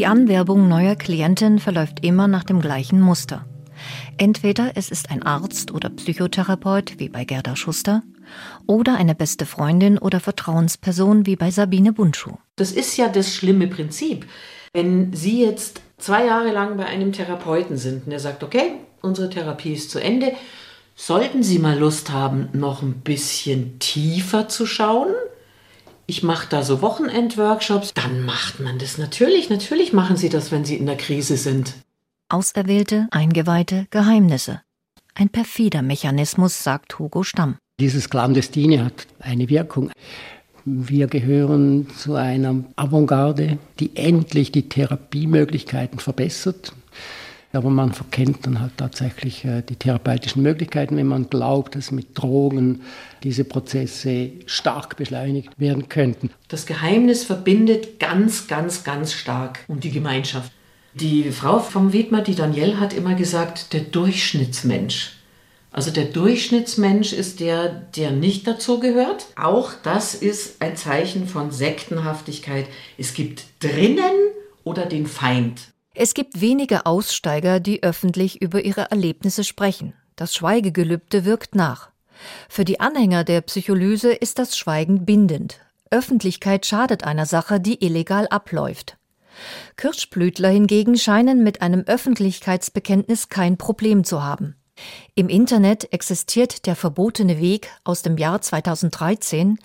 Die 0.00 0.06
Anwerbung 0.06 0.66
neuer 0.66 0.96
Klienten 0.96 1.58
verläuft 1.58 2.02
immer 2.02 2.26
nach 2.26 2.44
dem 2.44 2.62
gleichen 2.62 3.02
Muster. 3.02 3.44
Entweder 4.16 4.72
es 4.74 4.90
ist 4.90 5.10
ein 5.10 5.22
Arzt 5.22 5.72
oder 5.72 5.90
Psychotherapeut 5.90 6.94
wie 6.96 7.10
bei 7.10 7.26
Gerda 7.26 7.54
Schuster 7.54 8.02
oder 8.66 8.94
eine 8.94 9.14
beste 9.14 9.44
Freundin 9.44 9.98
oder 9.98 10.18
Vertrauensperson 10.18 11.26
wie 11.26 11.36
bei 11.36 11.50
Sabine 11.50 11.92
Buntschuh. 11.92 12.38
Das 12.56 12.72
ist 12.72 12.96
ja 12.96 13.08
das 13.08 13.34
schlimme 13.34 13.66
Prinzip. 13.66 14.24
Wenn 14.72 15.12
Sie 15.12 15.42
jetzt 15.42 15.82
zwei 15.98 16.24
Jahre 16.24 16.50
lang 16.50 16.78
bei 16.78 16.86
einem 16.86 17.12
Therapeuten 17.12 17.76
sind 17.76 18.06
und 18.06 18.12
er 18.12 18.20
sagt, 18.20 18.42
okay, 18.42 18.76
unsere 19.02 19.28
Therapie 19.28 19.74
ist 19.74 19.90
zu 19.90 19.98
Ende, 19.98 20.32
sollten 20.94 21.42
Sie 21.42 21.58
mal 21.58 21.78
Lust 21.78 22.10
haben, 22.10 22.48
noch 22.54 22.80
ein 22.80 23.02
bisschen 23.02 23.78
tiefer 23.80 24.48
zu 24.48 24.64
schauen, 24.64 25.12
ich 26.10 26.24
mache 26.24 26.48
da 26.50 26.64
so 26.64 26.82
Wochenendworkshops, 26.82 27.94
dann 27.94 28.24
macht 28.24 28.58
man 28.58 28.80
das 28.80 28.98
natürlich. 28.98 29.48
Natürlich 29.48 29.92
machen 29.92 30.16
Sie 30.16 30.28
das, 30.28 30.50
wenn 30.50 30.64
Sie 30.64 30.74
in 30.74 30.86
der 30.86 30.96
Krise 30.96 31.36
sind. 31.36 31.74
Auserwählte, 32.28 33.06
eingeweihte 33.12 33.86
Geheimnisse. 33.90 34.60
Ein 35.14 35.28
perfider 35.28 35.82
Mechanismus, 35.82 36.64
sagt 36.64 36.98
Hugo 36.98 37.22
Stamm. 37.22 37.58
Dieses 37.78 38.10
Clandestine 38.10 38.84
hat 38.84 39.06
eine 39.20 39.48
Wirkung. 39.48 39.92
Wir 40.64 41.06
gehören 41.06 41.88
zu 41.96 42.16
einer 42.16 42.56
Avantgarde, 42.74 43.58
die 43.78 43.94
endlich 43.94 44.50
die 44.50 44.68
Therapiemöglichkeiten 44.68 46.00
verbessert. 46.00 46.72
Aber 47.52 47.70
man 47.70 47.92
verkennt 47.92 48.46
dann 48.46 48.60
halt 48.60 48.76
tatsächlich 48.76 49.44
äh, 49.44 49.62
die 49.62 49.74
therapeutischen 49.74 50.42
Möglichkeiten, 50.42 50.96
wenn 50.96 51.08
man 51.08 51.28
glaubt, 51.28 51.74
dass 51.74 51.90
mit 51.90 52.16
Drogen 52.16 52.82
diese 53.24 53.44
Prozesse 53.44 54.30
stark 54.46 54.96
beschleunigt 54.96 55.50
werden 55.58 55.88
könnten. 55.88 56.30
Das 56.48 56.66
Geheimnis 56.66 57.24
verbindet 57.24 57.98
ganz, 57.98 58.46
ganz, 58.46 58.84
ganz 58.84 59.12
stark 59.12 59.64
um 59.66 59.80
die 59.80 59.90
Gemeinschaft. 59.90 60.52
Die 60.94 61.30
Frau 61.30 61.58
vom 61.58 61.92
Wiedmer, 61.92 62.20
die 62.22 62.34
Danielle, 62.34 62.78
hat 62.78 62.92
immer 62.92 63.14
gesagt, 63.14 63.72
der 63.72 63.80
Durchschnittsmensch. 63.80 65.16
Also 65.72 65.92
der 65.92 66.06
Durchschnittsmensch 66.06 67.12
ist 67.12 67.38
der, 67.38 67.68
der 67.68 68.10
nicht 68.10 68.46
dazu 68.46 68.80
gehört. 68.80 69.26
Auch 69.36 69.72
das 69.84 70.14
ist 70.14 70.60
ein 70.60 70.76
Zeichen 70.76 71.28
von 71.28 71.52
Sektenhaftigkeit. 71.52 72.66
Es 72.98 73.14
gibt 73.14 73.44
drinnen 73.60 74.14
oder 74.64 74.86
den 74.86 75.06
Feind. 75.06 75.60
Es 76.02 76.14
gibt 76.14 76.40
wenige 76.40 76.86
Aussteiger, 76.86 77.60
die 77.60 77.82
öffentlich 77.82 78.40
über 78.40 78.64
ihre 78.64 78.90
Erlebnisse 78.90 79.44
sprechen. 79.44 79.92
Das 80.16 80.34
Schweigegelübde 80.34 81.26
wirkt 81.26 81.54
nach. 81.54 81.90
Für 82.48 82.64
die 82.64 82.80
Anhänger 82.80 83.22
der 83.22 83.42
Psycholyse 83.42 84.10
ist 84.10 84.38
das 84.38 84.56
Schweigen 84.56 85.04
bindend. 85.04 85.60
Öffentlichkeit 85.90 86.64
schadet 86.64 87.04
einer 87.04 87.26
Sache, 87.26 87.60
die 87.60 87.84
illegal 87.84 88.26
abläuft. 88.28 88.96
Kirschblütler 89.76 90.48
hingegen 90.48 90.96
scheinen 90.96 91.44
mit 91.44 91.60
einem 91.60 91.82
Öffentlichkeitsbekenntnis 91.82 93.28
kein 93.28 93.58
Problem 93.58 94.02
zu 94.02 94.22
haben. 94.22 94.56
Im 95.14 95.28
Internet 95.28 95.92
existiert 95.92 96.64
der 96.64 96.76
verbotene 96.76 97.42
Weg 97.42 97.68
aus 97.84 98.00
dem 98.00 98.16
Jahr 98.16 98.40
2013, 98.40 99.58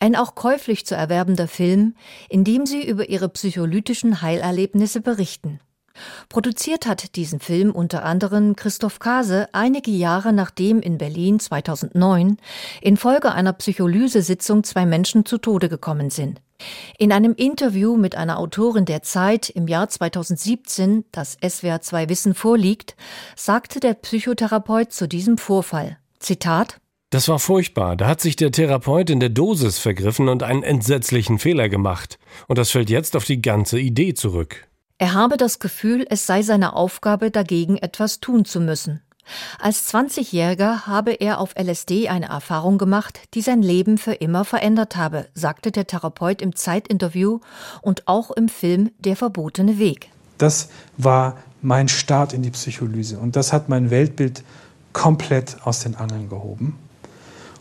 ein 0.00 0.16
auch 0.16 0.34
käuflich 0.34 0.84
zu 0.84 0.96
erwerbender 0.96 1.46
Film, 1.46 1.94
in 2.28 2.42
dem 2.42 2.66
sie 2.66 2.84
über 2.84 3.08
ihre 3.08 3.28
psycholytischen 3.28 4.20
Heilerlebnisse 4.20 5.00
berichten. 5.00 5.60
Produziert 6.28 6.86
hat 6.86 7.16
diesen 7.16 7.40
Film 7.40 7.70
unter 7.70 8.04
anderem 8.04 8.56
Christoph 8.56 8.98
Kase 8.98 9.48
einige 9.52 9.90
Jahre 9.90 10.32
nachdem 10.32 10.80
in 10.80 10.98
Berlin 10.98 11.40
2009 11.40 12.38
infolge 12.80 13.32
einer 13.32 13.52
Psycholysesitzung 13.52 14.64
zwei 14.64 14.86
Menschen 14.86 15.24
zu 15.24 15.38
Tode 15.38 15.68
gekommen 15.68 16.10
sind. 16.10 16.40
In 16.98 17.12
einem 17.12 17.34
Interview 17.34 17.96
mit 17.96 18.14
einer 18.14 18.38
Autorin 18.38 18.86
der 18.86 19.02
Zeit 19.02 19.50
im 19.50 19.68
Jahr 19.68 19.88
2017, 19.88 21.04
das 21.12 21.36
SWR 21.46 21.80
2 21.80 22.08
Wissen 22.08 22.34
vorliegt, 22.34 22.96
sagte 23.34 23.80
der 23.80 23.94
Psychotherapeut 23.94 24.92
zu 24.92 25.06
diesem 25.06 25.38
Vorfall, 25.38 25.98
Zitat, 26.18 26.80
das 27.10 27.28
war 27.28 27.38
furchtbar. 27.38 27.96
Da 27.96 28.08
hat 28.08 28.20
sich 28.20 28.34
der 28.34 28.50
Therapeut 28.50 29.10
in 29.10 29.20
der 29.20 29.28
Dosis 29.28 29.78
vergriffen 29.78 30.28
und 30.28 30.42
einen 30.42 30.64
entsetzlichen 30.64 31.38
Fehler 31.38 31.68
gemacht. 31.68 32.18
Und 32.48 32.58
das 32.58 32.72
fällt 32.72 32.90
jetzt 32.90 33.14
auf 33.16 33.24
die 33.24 33.40
ganze 33.40 33.78
Idee 33.78 34.14
zurück. 34.14 34.66
Er 34.98 35.12
habe 35.12 35.36
das 35.36 35.58
Gefühl, 35.58 36.06
es 36.08 36.26
sei 36.26 36.42
seine 36.42 36.74
Aufgabe, 36.74 37.30
dagegen 37.30 37.76
etwas 37.76 38.20
tun 38.20 38.46
zu 38.46 38.60
müssen. 38.60 39.02
Als 39.60 39.92
20-Jähriger 39.92 40.86
habe 40.86 41.12
er 41.12 41.40
auf 41.40 41.54
LSD 41.58 42.08
eine 42.08 42.26
Erfahrung 42.26 42.78
gemacht, 42.78 43.20
die 43.34 43.42
sein 43.42 43.60
Leben 43.60 43.98
für 43.98 44.14
immer 44.14 44.44
verändert 44.44 44.96
habe, 44.96 45.26
sagte 45.34 45.70
der 45.70 45.86
Therapeut 45.86 46.40
im 46.40 46.54
Zeitinterview 46.54 47.40
und 47.82 48.06
auch 48.06 48.30
im 48.30 48.48
Film 48.48 48.90
Der 48.98 49.16
verbotene 49.16 49.78
Weg. 49.78 50.10
Das 50.38 50.68
war 50.96 51.36
mein 51.60 51.88
Start 51.88 52.32
in 52.32 52.42
die 52.42 52.50
Psycholyse 52.50 53.18
und 53.18 53.36
das 53.36 53.52
hat 53.52 53.68
mein 53.68 53.90
Weltbild 53.90 54.44
komplett 54.92 55.58
aus 55.64 55.80
den 55.80 55.96
Angeln 55.96 56.28
gehoben. 56.28 56.78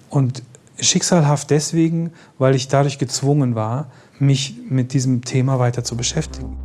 Und 0.10 0.44
schicksalhaft 0.80 1.50
deswegen, 1.50 2.14
weil 2.38 2.56
ich 2.56 2.68
dadurch 2.68 2.98
gezwungen 2.98 3.56
war, 3.56 3.92
mich 4.20 4.56
mit 4.70 4.94
diesem 4.94 5.24
Thema 5.24 5.60
weiter 5.60 5.84
zu 5.84 5.98
beschäftigen. 5.98 6.58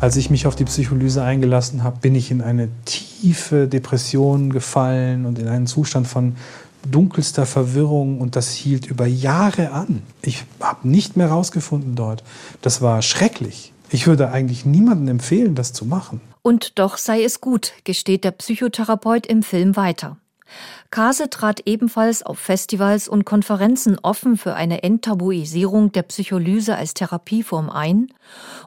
Als 0.00 0.16
ich 0.16 0.30
mich 0.30 0.46
auf 0.46 0.56
die 0.56 0.64
Psycholyse 0.64 1.22
eingelassen 1.22 1.84
habe, 1.84 1.98
bin 2.00 2.14
ich 2.14 2.30
in 2.30 2.42
eine 2.42 2.68
tiefe 2.84 3.68
Depression 3.68 4.50
gefallen 4.50 5.26
und 5.26 5.38
in 5.38 5.48
einen 5.48 5.66
Zustand 5.66 6.06
von 6.08 6.36
dunkelster 6.90 7.46
Verwirrung 7.46 8.20
und 8.20 8.34
das 8.34 8.50
hielt 8.50 8.86
über 8.86 9.06
Jahre 9.06 9.70
an. 9.70 10.02
Ich 10.22 10.44
habe 10.60 10.88
nicht 10.88 11.16
mehr 11.16 11.28
rausgefunden 11.28 11.94
dort. 11.94 12.24
Das 12.60 12.82
war 12.82 13.02
schrecklich. 13.02 13.72
Ich 13.90 14.06
würde 14.06 14.30
eigentlich 14.30 14.64
niemandem 14.64 15.08
empfehlen, 15.08 15.54
das 15.54 15.72
zu 15.72 15.84
machen. 15.84 16.20
Und 16.42 16.78
doch 16.78 16.96
sei 16.96 17.22
es 17.22 17.40
gut, 17.40 17.72
gesteht 17.84 18.24
der 18.24 18.32
Psychotherapeut 18.32 19.26
im 19.26 19.42
Film 19.42 19.76
weiter. 19.76 20.16
Kase 20.90 21.30
trat 21.30 21.62
ebenfalls 21.66 22.22
auf 22.22 22.38
Festivals 22.38 23.08
und 23.08 23.24
Konferenzen 23.24 23.98
offen 24.02 24.36
für 24.36 24.54
eine 24.54 24.82
Enttabuisierung 24.82 25.92
der 25.92 26.02
Psycholyse 26.02 26.76
als 26.76 26.94
Therapieform 26.94 27.70
ein 27.70 28.08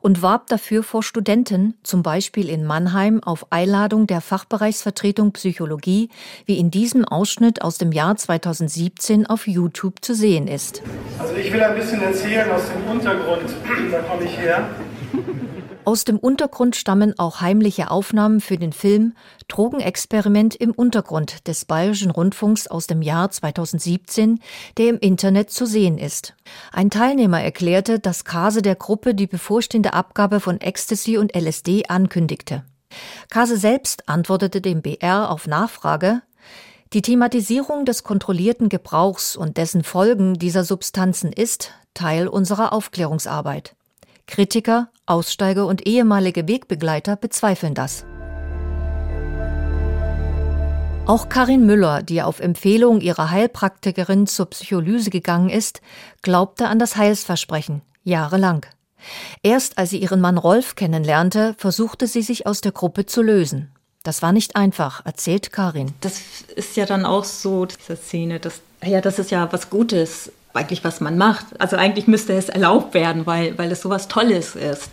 und 0.01 0.21
warb 0.21 0.47
dafür 0.47 0.83
vor 0.83 1.03
Studenten, 1.03 1.75
zum 1.83 2.01
Beispiel 2.01 2.49
in 2.49 2.65
Mannheim 2.65 3.21
auf 3.21 3.51
Einladung 3.51 4.07
der 4.07 4.21
Fachbereichsvertretung 4.21 5.33
Psychologie, 5.33 6.09
wie 6.45 6.57
in 6.57 6.71
diesem 6.71 7.05
Ausschnitt 7.05 7.61
aus 7.61 7.77
dem 7.77 7.91
Jahr 7.91 8.15
2017 8.15 9.27
auf 9.27 9.47
YouTube 9.47 10.03
zu 10.03 10.15
sehen 10.15 10.47
ist. 10.47 10.81
Also 11.19 11.35
ich 11.35 11.53
will 11.53 11.61
ein 11.61 11.75
bisschen 11.75 12.01
erzählen 12.01 12.49
aus 12.51 12.63
dem 12.69 12.91
Untergrund, 12.91 13.49
da 13.91 13.99
komme 14.01 14.23
ich 14.23 14.37
her. 14.37 14.67
Aus 15.85 16.03
dem 16.03 16.17
Untergrund 16.17 16.75
stammen 16.75 17.13
auch 17.19 17.41
heimliche 17.41 17.91
Aufnahmen 17.91 18.41
für 18.41 18.57
den 18.57 18.73
Film 18.73 19.13
Drogenexperiment 19.47 20.55
im 20.55 20.71
Untergrund 20.71 21.47
des 21.47 21.65
Bayerischen 21.65 22.09
Rundfunks 22.09 22.65
aus 22.65 22.87
dem 22.87 23.03
Jahr 23.03 23.29
2017, 23.29 24.39
der 24.77 24.89
im 24.89 24.97
Internet 24.97 25.51
zu 25.51 25.67
sehen 25.67 25.99
ist. 25.99 26.33
Ein 26.71 26.89
Teilnehmer 26.89 27.39
erklärte, 27.39 27.99
dass 27.99 28.25
Kase 28.25 28.63
der 28.63 28.73
Gruppe 28.73 29.13
die 29.13 29.27
bevorstehende 29.27 29.93
Abgabe 29.93 30.39
von 30.39 30.59
Ecstasy 30.59 31.19
und 31.19 31.35
LSD 31.35 31.85
ankündigte. 31.87 32.63
Kase 33.29 33.55
selbst 33.55 34.09
antwortete 34.09 34.61
dem 34.61 34.81
BR 34.81 35.29
auf 35.29 35.45
Nachfrage, 35.45 36.23
die 36.93 37.03
Thematisierung 37.03 37.85
des 37.85 38.03
kontrollierten 38.03 38.69
Gebrauchs 38.69 39.35
und 39.35 39.57
dessen 39.57 39.83
Folgen 39.83 40.39
dieser 40.39 40.63
Substanzen 40.63 41.31
ist 41.31 41.73
Teil 41.93 42.27
unserer 42.27 42.73
Aufklärungsarbeit. 42.73 43.75
Kritiker, 44.27 44.89
Aussteiger 45.05 45.67
und 45.67 45.85
ehemalige 45.85 46.47
Wegbegleiter 46.47 47.15
bezweifeln 47.15 47.73
das. 47.73 48.05
Auch 51.05 51.29
Karin 51.29 51.67
Müller, 51.67 52.01
die 52.01 52.23
auf 52.23 52.39
Empfehlung 52.39 52.99
ihrer 52.99 53.29
Heilpraktikerin 53.29 54.25
zur 54.25 54.47
Psycholyse 54.47 55.11
gegangen 55.11 55.49
ist, 55.49 55.81
glaubte 56.23 56.67
an 56.67 56.79
das 56.79 56.95
Heilsversprechen, 56.95 57.83
jahrelang. 58.03 58.65
Erst 59.43 59.77
als 59.77 59.91
sie 59.91 59.99
ihren 59.99 60.19
Mann 60.19 60.39
Rolf 60.39 60.73
kennenlernte, 60.73 61.53
versuchte 61.59 62.07
sie 62.07 62.23
sich 62.23 62.47
aus 62.47 62.61
der 62.61 62.71
Gruppe 62.71 63.05
zu 63.05 63.21
lösen. 63.21 63.71
Das 64.01 64.23
war 64.23 64.31
nicht 64.31 64.55
einfach, 64.55 65.05
erzählt 65.05 65.51
Karin. 65.51 65.93
Das 66.01 66.19
ist 66.55 66.75
ja 66.75 66.87
dann 66.87 67.05
auch 67.05 67.23
so, 67.23 67.65
diese 67.65 67.95
Szene, 67.95 68.39
dass, 68.39 68.61
ja, 68.83 69.01
das 69.01 69.19
ist 69.19 69.29
ja 69.29 69.51
was 69.51 69.69
Gutes, 69.69 70.31
eigentlich, 70.55 70.83
was 70.83 71.01
man 71.01 71.17
macht. 71.17 71.59
Also 71.59 71.75
eigentlich 71.75 72.07
müsste 72.07 72.33
es 72.33 72.49
erlaubt 72.49 72.93
werden, 72.93 73.25
weil, 73.25 73.57
weil 73.57 73.71
es 73.71 73.81
sowas 73.81 74.07
Tolles 74.07 74.55
ist. 74.55 74.91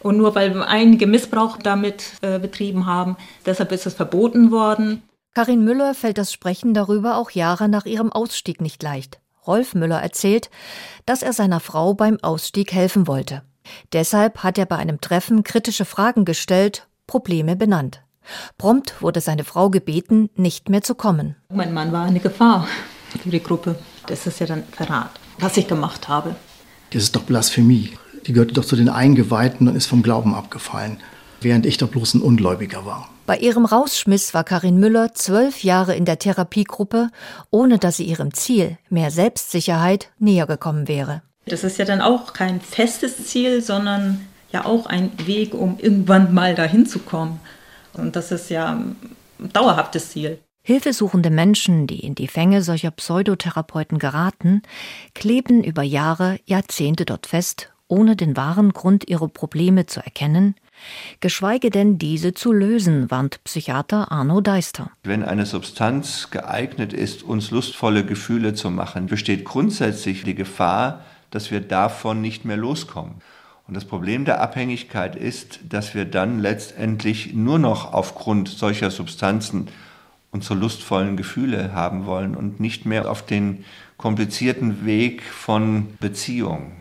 Und 0.00 0.16
nur 0.16 0.34
weil 0.34 0.60
einige 0.62 1.06
Missbrauch 1.06 1.58
damit 1.58 2.04
äh, 2.22 2.38
betrieben 2.38 2.86
haben, 2.86 3.16
deshalb 3.46 3.70
ist 3.72 3.86
es 3.86 3.94
verboten 3.94 4.50
worden. 4.50 5.02
Karin 5.34 5.64
Müller 5.64 5.94
fällt 5.94 6.18
das 6.18 6.32
Sprechen 6.32 6.74
darüber 6.74 7.16
auch 7.16 7.30
Jahre 7.30 7.68
nach 7.68 7.86
ihrem 7.86 8.12
Ausstieg 8.12 8.60
nicht 8.60 8.82
leicht. 8.82 9.20
Rolf 9.46 9.74
Müller 9.74 10.00
erzählt, 10.00 10.50
dass 11.06 11.22
er 11.22 11.32
seiner 11.32 11.60
Frau 11.60 11.94
beim 11.94 12.18
Ausstieg 12.22 12.72
helfen 12.72 13.06
wollte. 13.06 13.42
Deshalb 13.92 14.42
hat 14.42 14.58
er 14.58 14.66
bei 14.66 14.76
einem 14.76 15.00
Treffen 15.00 15.42
kritische 15.42 15.84
Fragen 15.84 16.24
gestellt, 16.24 16.86
Probleme 17.06 17.56
benannt. 17.56 18.02
Prompt 18.58 19.02
wurde 19.02 19.20
seine 19.20 19.44
Frau 19.44 19.70
gebeten, 19.70 20.30
nicht 20.36 20.68
mehr 20.68 20.82
zu 20.82 20.94
kommen. 20.94 21.36
Mein 21.48 21.72
Mann 21.72 21.92
war 21.92 22.04
eine 22.04 22.20
Gefahr 22.20 22.68
für 23.20 23.30
die 23.30 23.42
Gruppe. 23.42 23.76
Das 24.06 24.26
ist 24.26 24.40
ja 24.40 24.46
dann 24.46 24.64
Verrat, 24.72 25.10
was 25.38 25.56
ich 25.56 25.68
gemacht 25.68 26.08
habe. 26.08 26.34
Das 26.90 27.02
ist 27.02 27.16
doch 27.16 27.22
Blasphemie. 27.22 27.92
Die 28.26 28.32
gehörte 28.32 28.54
doch 28.54 28.64
zu 28.64 28.76
den 28.76 28.88
Eingeweihten 28.88 29.68
und 29.68 29.76
ist 29.76 29.86
vom 29.86 30.02
Glauben 30.02 30.34
abgefallen, 30.34 30.98
während 31.40 31.66
ich 31.66 31.78
doch 31.78 31.88
bloß 31.88 32.14
ein 32.14 32.22
Ungläubiger 32.22 32.84
war. 32.86 33.08
Bei 33.26 33.38
ihrem 33.38 33.64
Rausschmiss 33.64 34.34
war 34.34 34.44
Karin 34.44 34.78
Müller 34.78 35.14
zwölf 35.14 35.62
Jahre 35.62 35.94
in 35.94 36.04
der 36.04 36.18
Therapiegruppe, 36.18 37.10
ohne 37.50 37.78
dass 37.78 37.96
sie 37.96 38.04
ihrem 38.04 38.34
Ziel, 38.34 38.78
mehr 38.90 39.10
Selbstsicherheit, 39.10 40.10
näher 40.18 40.46
gekommen 40.46 40.88
wäre. 40.88 41.22
Das 41.46 41.64
ist 41.64 41.78
ja 41.78 41.84
dann 41.84 42.00
auch 42.00 42.32
kein 42.32 42.60
festes 42.60 43.26
Ziel, 43.26 43.62
sondern 43.62 44.26
ja 44.52 44.64
auch 44.64 44.86
ein 44.86 45.12
Weg, 45.24 45.54
um 45.54 45.78
irgendwann 45.78 46.34
mal 46.34 46.54
dahin 46.54 46.86
zu 46.86 46.98
kommen. 46.98 47.40
Und 47.92 48.16
das 48.16 48.32
ist 48.32 48.50
ja 48.50 48.70
ein 48.70 48.96
dauerhaftes 49.52 50.10
Ziel. 50.10 50.38
Hilfesuchende 50.64 51.30
Menschen, 51.30 51.88
die 51.88 51.98
in 51.98 52.14
die 52.14 52.28
Fänge 52.28 52.62
solcher 52.62 52.92
Pseudotherapeuten 52.92 53.98
geraten, 53.98 54.62
kleben 55.12 55.64
über 55.64 55.82
Jahre, 55.82 56.38
Jahrzehnte 56.44 57.04
dort 57.04 57.26
fest, 57.26 57.72
ohne 57.88 58.14
den 58.14 58.36
wahren 58.36 58.72
Grund 58.72 59.08
ihrer 59.08 59.26
Probleme 59.26 59.86
zu 59.86 59.98
erkennen, 59.98 60.54
geschweige 61.18 61.70
denn 61.70 61.98
diese 61.98 62.32
zu 62.32 62.52
lösen, 62.52 63.10
warnt 63.10 63.42
Psychiater 63.42 64.12
Arno 64.12 64.40
Deister. 64.40 64.92
Wenn 65.02 65.24
eine 65.24 65.46
Substanz 65.46 66.30
geeignet 66.30 66.92
ist, 66.92 67.24
uns 67.24 67.50
lustvolle 67.50 68.06
Gefühle 68.06 68.54
zu 68.54 68.70
machen, 68.70 69.06
besteht 69.06 69.44
grundsätzlich 69.44 70.22
die 70.22 70.36
Gefahr, 70.36 71.04
dass 71.32 71.50
wir 71.50 71.60
davon 71.60 72.20
nicht 72.20 72.44
mehr 72.44 72.56
loskommen. 72.56 73.16
Und 73.66 73.74
das 73.74 73.84
Problem 73.84 74.24
der 74.24 74.40
Abhängigkeit 74.40 75.16
ist, 75.16 75.58
dass 75.68 75.94
wir 75.94 76.04
dann 76.04 76.38
letztendlich 76.38 77.34
nur 77.34 77.58
noch 77.58 77.92
aufgrund 77.92 78.48
solcher 78.48 78.92
Substanzen 78.92 79.68
unsere 80.32 80.58
lustvollen 80.58 81.16
Gefühle 81.16 81.72
haben 81.72 82.06
wollen 82.06 82.34
und 82.34 82.58
nicht 82.58 82.86
mehr 82.86 83.08
auf 83.08 83.24
den 83.24 83.64
komplizierten 83.98 84.84
Weg 84.84 85.22
von 85.22 85.96
Beziehung. 86.00 86.72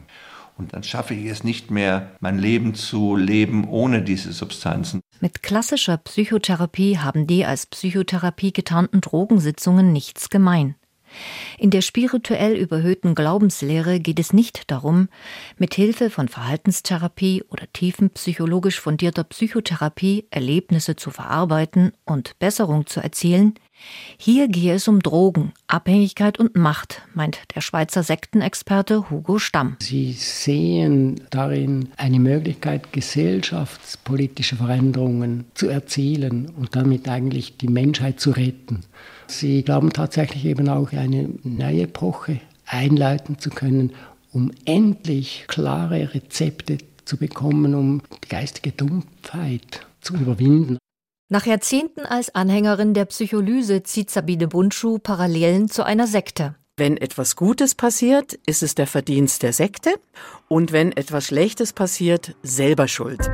Und 0.58 0.74
dann 0.74 0.84
schaffe 0.84 1.14
ich 1.14 1.26
es 1.26 1.44
nicht 1.44 1.72
mehr, 1.72 2.12
mein 2.20 2.38
Leben 2.38 2.76
zu 2.76 3.16
leben 3.16 3.68
ohne 3.68 4.02
diese 4.02 4.32
Substanzen. 4.32 5.02
Mit 5.20 5.44
klassischer 5.44 5.98
Psychotherapie 5.98 6.98
haben 6.98 7.28
die 7.28 7.46
als 7.46 7.66
Psychotherapie 7.66 8.54
getarnten 8.54 9.02
Drogensitzungen 9.02 9.92
nichts 9.92 10.30
gemein. 10.30 10.76
In 11.58 11.70
der 11.70 11.82
spirituell 11.82 12.56
überhöhten 12.56 13.16
Glaubenslehre 13.16 14.00
geht 14.00 14.20
es 14.20 14.34
nicht 14.34 14.72
darum, 14.72 15.10
mit 15.58 15.74
Hilfe 15.74 16.10
von 16.10 16.28
Verhaltenstherapie 16.28 17.44
oder 17.50 17.72
tiefenpsychologisch 17.72 18.80
fundierter 18.80 19.24
Psychotherapie 19.24 20.28
Erlebnisse 20.32 20.96
zu 20.96 21.12
verarbeiten 21.12 21.94
und 22.06 22.38
Besserung 22.40 22.88
zu 22.88 23.00
erzielen. 23.00 23.56
Hier 24.18 24.48
gehe 24.48 24.76
es 24.76 24.88
um 24.88 25.00
Drogen, 25.00 25.54
Abhängigkeit 25.68 26.40
und 26.40 26.56
Macht, 26.56 27.02
meint 27.14 27.40
der 27.56 27.62
Schweizer 27.62 28.04
Sektenexperte 28.04 29.10
Hugo 29.10 29.40
Stamm. 29.40 29.78
Sie 29.80 30.12
sehen 30.14 31.22
darin 31.30 31.90
eine 31.98 32.20
Möglichkeit, 32.20 32.94
gesellschaftspolitische 32.94 34.58
Veränderungen 34.58 35.46
zu 35.54 35.68
erzielen 35.68 36.50
und 36.58 36.76
damit 36.76 37.08
eigentlich 37.10 37.58
die 37.58 37.68
Menschheit 37.68 38.20
zu 38.20 38.32
retten. 38.32 38.82
Sie 39.28 39.64
glauben 39.64 39.92
tatsächlich 39.94 40.46
eben 40.46 40.70
auch 40.70 40.92
eine 40.92 41.30
neue 41.44 41.84
Epoche 41.84 42.42
einleiten 42.66 43.40
zu 43.40 43.50
können, 43.50 43.94
um 44.32 44.52
endlich 44.66 45.46
klare 45.48 46.14
Rezepte 46.14 46.78
zu 47.06 47.18
bekommen, 47.18 47.76
um 47.76 48.02
die 48.24 48.30
geistige 48.30 48.72
Dumpfheit 48.72 49.86
zu 50.02 50.16
überwinden. 50.16 50.78
Nach 51.34 51.46
Jahrzehnten 51.46 52.02
als 52.02 52.36
Anhängerin 52.36 52.94
der 52.94 53.06
Psycholyse 53.06 53.84
zieht 53.84 54.10
Sabine 54.10 54.50
Bundschuh 54.50 54.98
Parallelen 54.98 55.70
zu 55.70 55.86
einer 55.86 56.06
Sekte. 56.06 56.56
Wenn 56.76 56.98
etwas 56.98 57.38
Gutes 57.38 57.74
passiert, 57.74 58.34
ist 58.46 58.62
es 58.62 58.76
der 58.76 58.86
Verdienst 58.86 59.42
der 59.42 59.54
Sekte 59.54 59.92
und 60.50 60.74
wenn 60.74 60.92
etwas 60.92 61.28
Schlechtes 61.28 61.72
passiert, 61.72 62.36
selber 62.44 62.90
schuld. 62.90 63.32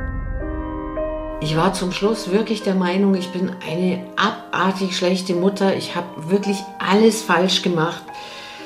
Ich 1.40 1.56
war 1.56 1.72
zum 1.72 1.90
Schluss 1.90 2.30
wirklich 2.30 2.62
der 2.62 2.76
Meinung, 2.76 3.16
ich 3.16 3.30
bin 3.30 3.50
eine 3.68 4.06
abartig 4.14 4.96
schlechte 4.96 5.34
Mutter. 5.34 5.74
Ich 5.74 5.96
habe 5.96 6.30
wirklich 6.30 6.58
alles 6.78 7.22
falsch 7.22 7.62
gemacht. 7.62 8.04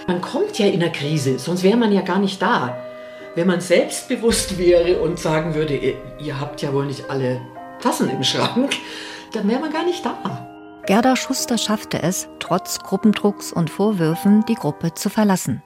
Man 0.06 0.20
kommt 0.20 0.58
ja 0.58 0.66
in 0.66 0.82
einer 0.82 0.92
Krise, 0.92 1.38
sonst 1.38 1.62
wäre 1.62 1.78
man 1.78 1.90
ja 1.90 2.02
gar 2.02 2.18
nicht 2.18 2.42
da. 2.42 2.76
Wenn 3.34 3.46
man 3.46 3.62
selbstbewusst 3.62 4.58
wäre 4.58 5.00
und 5.00 5.18
sagen 5.18 5.54
würde, 5.54 5.94
ihr 6.18 6.38
habt 6.38 6.60
ja 6.60 6.74
wohl 6.74 6.84
nicht 6.84 7.08
alle 7.08 7.40
Tassen 7.80 8.10
im 8.10 8.22
Schrank, 8.22 8.74
dann 9.32 9.48
wäre 9.48 9.60
man 9.60 9.72
gar 9.72 9.84
nicht 9.84 10.04
da. 10.04 10.48
Gerda 10.86 11.16
Schuster 11.16 11.58
schaffte 11.58 12.02
es, 12.02 12.28
trotz 12.40 12.80
Gruppendrucks 12.80 13.52
und 13.52 13.70
Vorwürfen, 13.70 14.44
die 14.46 14.54
Gruppe 14.54 14.94
zu 14.94 15.08
verlassen. 15.10 15.62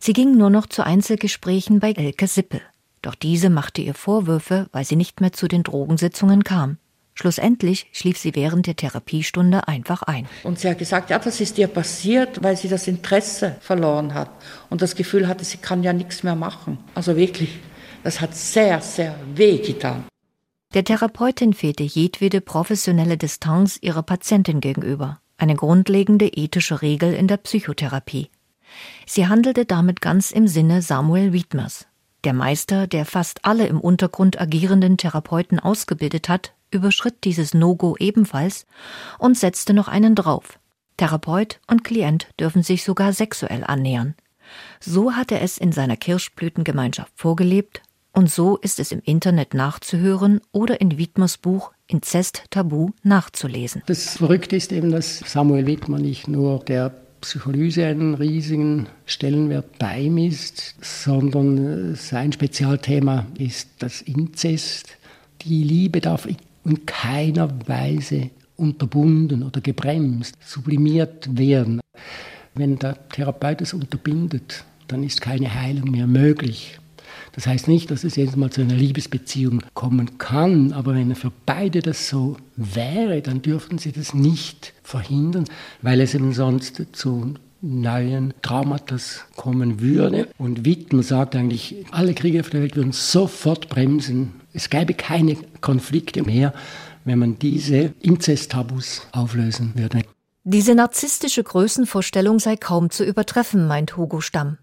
Sie 0.00 0.12
ging 0.12 0.36
nur 0.36 0.50
noch 0.50 0.66
zu 0.66 0.84
Einzelgesprächen 0.84 1.78
bei 1.78 1.92
Elke 1.92 2.26
Sippel. 2.26 2.60
Doch 3.02 3.14
diese 3.14 3.50
machte 3.50 3.82
ihr 3.82 3.94
Vorwürfe, 3.94 4.68
weil 4.72 4.84
sie 4.84 4.96
nicht 4.96 5.20
mehr 5.20 5.32
zu 5.32 5.46
den 5.46 5.62
Drogensitzungen 5.62 6.42
kam. 6.44 6.78
Schlussendlich 7.14 7.86
schlief 7.92 8.18
sie 8.18 8.34
während 8.34 8.66
der 8.66 8.76
Therapiestunde 8.76 9.68
einfach 9.68 10.02
ein. 10.02 10.26
Und 10.42 10.58
sie 10.58 10.70
hat 10.70 10.78
gesagt, 10.78 11.10
ja, 11.10 11.18
das 11.18 11.40
ist 11.40 11.58
ihr 11.58 11.68
passiert, 11.68 12.42
weil 12.42 12.56
sie 12.56 12.68
das 12.68 12.88
Interesse 12.88 13.56
verloren 13.60 14.14
hat 14.14 14.30
und 14.70 14.80
das 14.80 14.94
Gefühl 14.94 15.28
hatte, 15.28 15.44
sie 15.44 15.58
kann 15.58 15.82
ja 15.82 15.92
nichts 15.92 16.22
mehr 16.22 16.34
machen. 16.34 16.78
Also 16.94 17.16
wirklich, 17.16 17.58
das 18.02 18.20
hat 18.20 18.34
sehr, 18.34 18.80
sehr 18.80 19.14
weh 19.34 19.58
getan. 19.58 20.04
Der 20.72 20.84
Therapeutin 20.84 21.52
fehlte 21.52 21.82
jedwede 21.82 22.40
professionelle 22.40 23.16
Distanz 23.16 23.76
ihrer 23.80 24.04
Patientin 24.04 24.60
gegenüber, 24.60 25.20
eine 25.36 25.56
grundlegende 25.56 26.28
ethische 26.28 26.80
Regel 26.80 27.12
in 27.12 27.26
der 27.26 27.38
Psychotherapie. 27.38 28.30
Sie 29.04 29.26
handelte 29.26 29.64
damit 29.64 30.00
ganz 30.00 30.30
im 30.30 30.46
Sinne 30.46 30.80
Samuel 30.80 31.32
Wiedmers, 31.32 31.88
der 32.22 32.34
Meister, 32.34 32.86
der 32.86 33.04
fast 33.04 33.44
alle 33.44 33.66
im 33.66 33.80
Untergrund 33.80 34.40
agierenden 34.40 34.96
Therapeuten 34.96 35.58
ausgebildet 35.58 36.28
hat, 36.28 36.52
überschritt 36.70 37.24
dieses 37.24 37.52
No-Go 37.52 37.96
ebenfalls 37.98 38.64
und 39.18 39.36
setzte 39.36 39.74
noch 39.74 39.88
einen 39.88 40.14
drauf. 40.14 40.60
Therapeut 40.98 41.58
und 41.66 41.82
Klient 41.82 42.28
dürfen 42.38 42.62
sich 42.62 42.84
sogar 42.84 43.12
sexuell 43.12 43.64
annähern. 43.64 44.14
So 44.78 45.14
hat 45.14 45.32
er 45.32 45.42
es 45.42 45.58
in 45.58 45.72
seiner 45.72 45.96
Kirschblütengemeinschaft 45.96 47.12
vorgelebt 47.16 47.82
und 48.12 48.30
so 48.30 48.56
ist 48.56 48.80
es 48.80 48.92
im 48.92 49.00
Internet 49.04 49.54
nachzuhören 49.54 50.40
oder 50.52 50.80
in 50.80 50.98
Widmers 50.98 51.38
Buch 51.38 51.72
Inzest 51.86 52.44
Tabu 52.50 52.90
nachzulesen. 53.02 53.82
Das 53.86 54.16
Verrückte 54.16 54.56
ist 54.56 54.72
eben, 54.72 54.90
dass 54.90 55.18
Samuel 55.18 55.66
Wittmer 55.66 55.98
nicht 55.98 56.28
nur 56.28 56.60
der 56.60 56.92
Psycholyse 57.20 57.86
einen 57.86 58.14
riesigen 58.14 58.86
Stellenwert 59.06 59.78
beimisst, 59.78 60.74
sondern 60.80 61.94
sein 61.94 62.32
Spezialthema 62.32 63.26
ist 63.38 63.68
das 63.78 64.00
Inzest. 64.02 64.96
Die 65.42 65.62
Liebe 65.62 66.00
darf 66.00 66.26
in 66.64 66.86
keiner 66.86 67.50
Weise 67.66 68.30
unterbunden 68.56 69.42
oder 69.42 69.60
gebremst, 69.60 70.34
sublimiert 70.44 71.36
werden. 71.36 71.80
Wenn 72.54 72.78
der 72.78 73.08
Therapeut 73.08 73.60
es 73.60 73.74
unterbindet, 73.74 74.64
dann 74.88 75.04
ist 75.04 75.20
keine 75.20 75.54
Heilung 75.54 75.90
mehr 75.90 76.06
möglich. 76.06 76.79
Das 77.32 77.46
heißt 77.46 77.68
nicht, 77.68 77.90
dass 77.90 78.04
es 78.04 78.16
jedes 78.16 78.36
Mal 78.36 78.50
zu 78.50 78.60
einer 78.60 78.74
Liebesbeziehung 78.74 79.62
kommen 79.74 80.18
kann, 80.18 80.72
aber 80.72 80.94
wenn 80.94 81.14
für 81.14 81.32
beide 81.46 81.80
das 81.80 82.08
so 82.08 82.36
wäre, 82.56 83.22
dann 83.22 83.42
dürfen 83.42 83.78
sie 83.78 83.92
das 83.92 84.14
nicht 84.14 84.72
verhindern, 84.82 85.44
weil 85.82 86.00
es 86.00 86.14
eben 86.14 86.32
sonst 86.32 86.82
zu 86.92 87.34
neuen 87.62 88.34
Traumata 88.42 88.96
kommen 89.36 89.80
würde. 89.80 90.28
Und 90.38 90.64
Wittmann 90.64 91.02
sagt 91.02 91.36
eigentlich, 91.36 91.84
alle 91.90 92.14
Kriege 92.14 92.40
auf 92.40 92.50
der 92.50 92.62
Welt 92.62 92.76
würden 92.76 92.92
sofort 92.92 93.68
bremsen. 93.68 94.40
Es 94.52 94.70
gäbe 94.70 94.94
keine 94.94 95.36
Konflikte 95.60 96.22
mehr, 96.22 96.54
wenn 97.04 97.18
man 97.18 97.38
diese 97.38 97.92
Inzesttabus 98.00 99.02
auflösen 99.12 99.72
würde. 99.74 100.02
Diese 100.44 100.74
narzisstische 100.74 101.44
Größenvorstellung 101.44 102.38
sei 102.38 102.56
kaum 102.56 102.90
zu 102.90 103.04
übertreffen, 103.04 103.66
meint 103.66 103.96
Hugo 103.96 104.20
Stamm. 104.20 104.56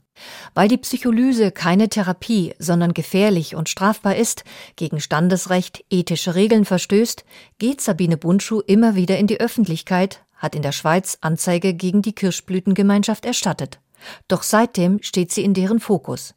Weil 0.54 0.68
die 0.68 0.78
Psycholyse 0.78 1.52
keine 1.52 1.90
Therapie, 1.90 2.54
sondern 2.60 2.94
gefährlich 2.94 3.56
und 3.56 3.70
strafbar 3.70 4.16
ist, 4.16 4.44
gegen 4.76 5.00
Standesrecht, 5.00 5.84
ethische 5.90 6.36
Regeln 6.36 6.66
verstößt, 6.66 7.26
geht 7.60 7.82
Sabine 7.82 8.18
Bundschuh 8.18 8.62
immer 8.62 8.96
wieder 8.96 9.18
in 9.18 9.28
die 9.28 9.40
Öffentlichkeit, 9.40 10.24
hat 10.36 10.56
in 10.56 10.62
der 10.62 10.72
Schweiz 10.72 11.18
Anzeige 11.22 11.74
gegen 11.74 12.02
die 12.02 12.14
Kirschblütengemeinschaft 12.14 13.26
erstattet. 13.26 13.80
Doch 14.28 14.44
seitdem 14.44 15.02
steht 15.02 15.32
sie 15.32 15.44
in 15.44 15.54
deren 15.54 15.80
Fokus. 15.80 16.36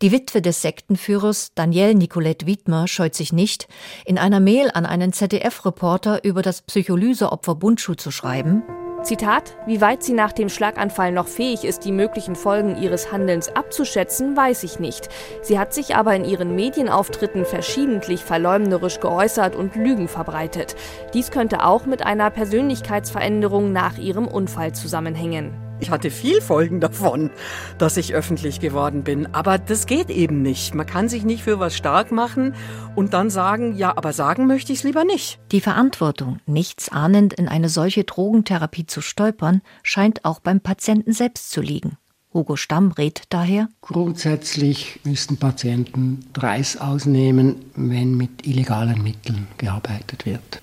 Die 0.00 0.10
Witwe 0.10 0.40
des 0.40 0.62
Sektenführers 0.62 1.52
Danielle 1.54 1.94
Nicolette 1.94 2.46
Wiedmer 2.46 2.88
scheut 2.88 3.14
sich 3.14 3.32
nicht, 3.32 3.68
in 4.06 4.18
einer 4.18 4.40
Mail 4.40 4.70
an 4.72 4.86
einen 4.86 5.12
ZDF-Reporter 5.12 6.24
über 6.24 6.42
das 6.42 6.62
Psycholyseopfer 6.62 7.54
Bundschuh 7.54 7.94
zu 7.94 8.10
schreiben, 8.10 8.62
Zitat, 9.02 9.56
wie 9.66 9.80
weit 9.80 10.02
sie 10.02 10.12
nach 10.12 10.32
dem 10.32 10.50
Schlaganfall 10.50 11.10
noch 11.10 11.26
fähig 11.26 11.64
ist, 11.64 11.84
die 11.84 11.92
möglichen 11.92 12.36
Folgen 12.36 12.76
ihres 12.76 13.10
Handelns 13.10 13.48
abzuschätzen, 13.48 14.36
weiß 14.36 14.62
ich 14.62 14.78
nicht. 14.78 15.08
Sie 15.42 15.58
hat 15.58 15.72
sich 15.72 15.96
aber 15.96 16.14
in 16.14 16.24
ihren 16.24 16.54
Medienauftritten 16.54 17.46
verschiedentlich 17.46 18.22
verleumderisch 18.22 19.00
geäußert 19.00 19.56
und 19.56 19.74
Lügen 19.74 20.06
verbreitet. 20.06 20.76
Dies 21.14 21.30
könnte 21.30 21.64
auch 21.64 21.86
mit 21.86 22.04
einer 22.04 22.30
Persönlichkeitsveränderung 22.30 23.72
nach 23.72 23.96
ihrem 23.96 24.28
Unfall 24.28 24.72
zusammenhängen. 24.72 25.69
Ich 25.80 25.90
hatte 25.90 26.10
viel 26.10 26.40
Folgen 26.40 26.80
davon, 26.80 27.30
dass 27.78 27.96
ich 27.96 28.14
öffentlich 28.14 28.60
geworden 28.60 29.02
bin. 29.02 29.34
Aber 29.34 29.58
das 29.58 29.86
geht 29.86 30.10
eben 30.10 30.42
nicht. 30.42 30.74
Man 30.74 30.86
kann 30.86 31.08
sich 31.08 31.24
nicht 31.24 31.42
für 31.42 31.58
was 31.58 31.76
stark 31.76 32.12
machen 32.12 32.54
und 32.94 33.14
dann 33.14 33.30
sagen, 33.30 33.76
ja, 33.76 33.96
aber 33.96 34.12
sagen 34.12 34.46
möchte 34.46 34.72
ich 34.72 34.80
es 34.80 34.84
lieber 34.84 35.04
nicht. 35.04 35.40
Die 35.52 35.60
Verantwortung, 35.60 36.38
nichts 36.46 36.90
ahnend 36.90 37.32
in 37.32 37.48
eine 37.48 37.68
solche 37.68 38.04
Drogentherapie 38.04 38.86
zu 38.86 39.00
stolpern, 39.00 39.62
scheint 39.82 40.24
auch 40.24 40.40
beim 40.40 40.60
Patienten 40.60 41.12
selbst 41.12 41.50
zu 41.50 41.60
liegen. 41.60 41.96
Hugo 42.32 42.54
Stamm 42.56 42.92
rät 42.92 43.22
daher. 43.30 43.68
Grundsätzlich 43.80 45.00
müssten 45.02 45.36
Patienten 45.36 46.20
Preis 46.32 46.76
ausnehmen, 46.76 47.56
wenn 47.74 48.16
mit 48.16 48.46
illegalen 48.46 49.02
Mitteln 49.02 49.48
gearbeitet 49.58 50.26
wird. 50.26 50.62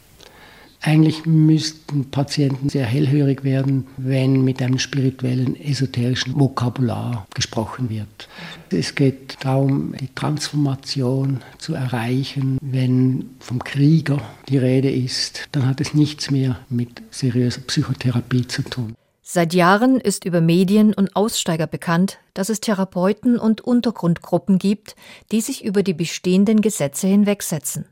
Eigentlich 0.81 1.25
müssten 1.25 2.11
Patienten 2.11 2.69
sehr 2.69 2.85
hellhörig 2.85 3.43
werden, 3.43 3.87
wenn 3.97 4.43
mit 4.43 4.61
einem 4.61 4.79
spirituellen, 4.79 5.59
esoterischen 5.59 6.39
Vokabular 6.39 7.25
gesprochen 7.33 7.89
wird. 7.89 8.29
Es 8.69 8.95
geht 8.95 9.37
darum, 9.41 9.95
die 9.99 10.13
Transformation 10.13 11.41
zu 11.57 11.73
erreichen. 11.73 12.57
Wenn 12.61 13.31
vom 13.39 13.63
Krieger 13.63 14.21
die 14.49 14.57
Rede 14.57 14.91
ist, 14.91 15.47
dann 15.51 15.65
hat 15.65 15.81
es 15.81 15.93
nichts 15.93 16.29
mehr 16.31 16.59
mit 16.69 17.01
seriöser 17.11 17.61
Psychotherapie 17.61 18.47
zu 18.47 18.61
tun. 18.61 18.95
Seit 19.29 19.53
Jahren 19.53 19.99
ist 19.99 20.23
über 20.23 20.39
Medien 20.39 20.93
und 20.93 21.13
Aussteiger 21.15 21.67
bekannt, 21.67 22.19
dass 22.33 22.47
es 22.47 22.61
Therapeuten 22.61 23.37
und 23.37 23.59
Untergrundgruppen 23.59 24.57
gibt, 24.57 24.95
die 25.33 25.41
sich 25.41 25.65
über 25.65 25.83
die 25.83 25.93
bestehenden 25.93 26.61
Gesetze 26.61 27.07
hinwegsetzen. 27.07 27.87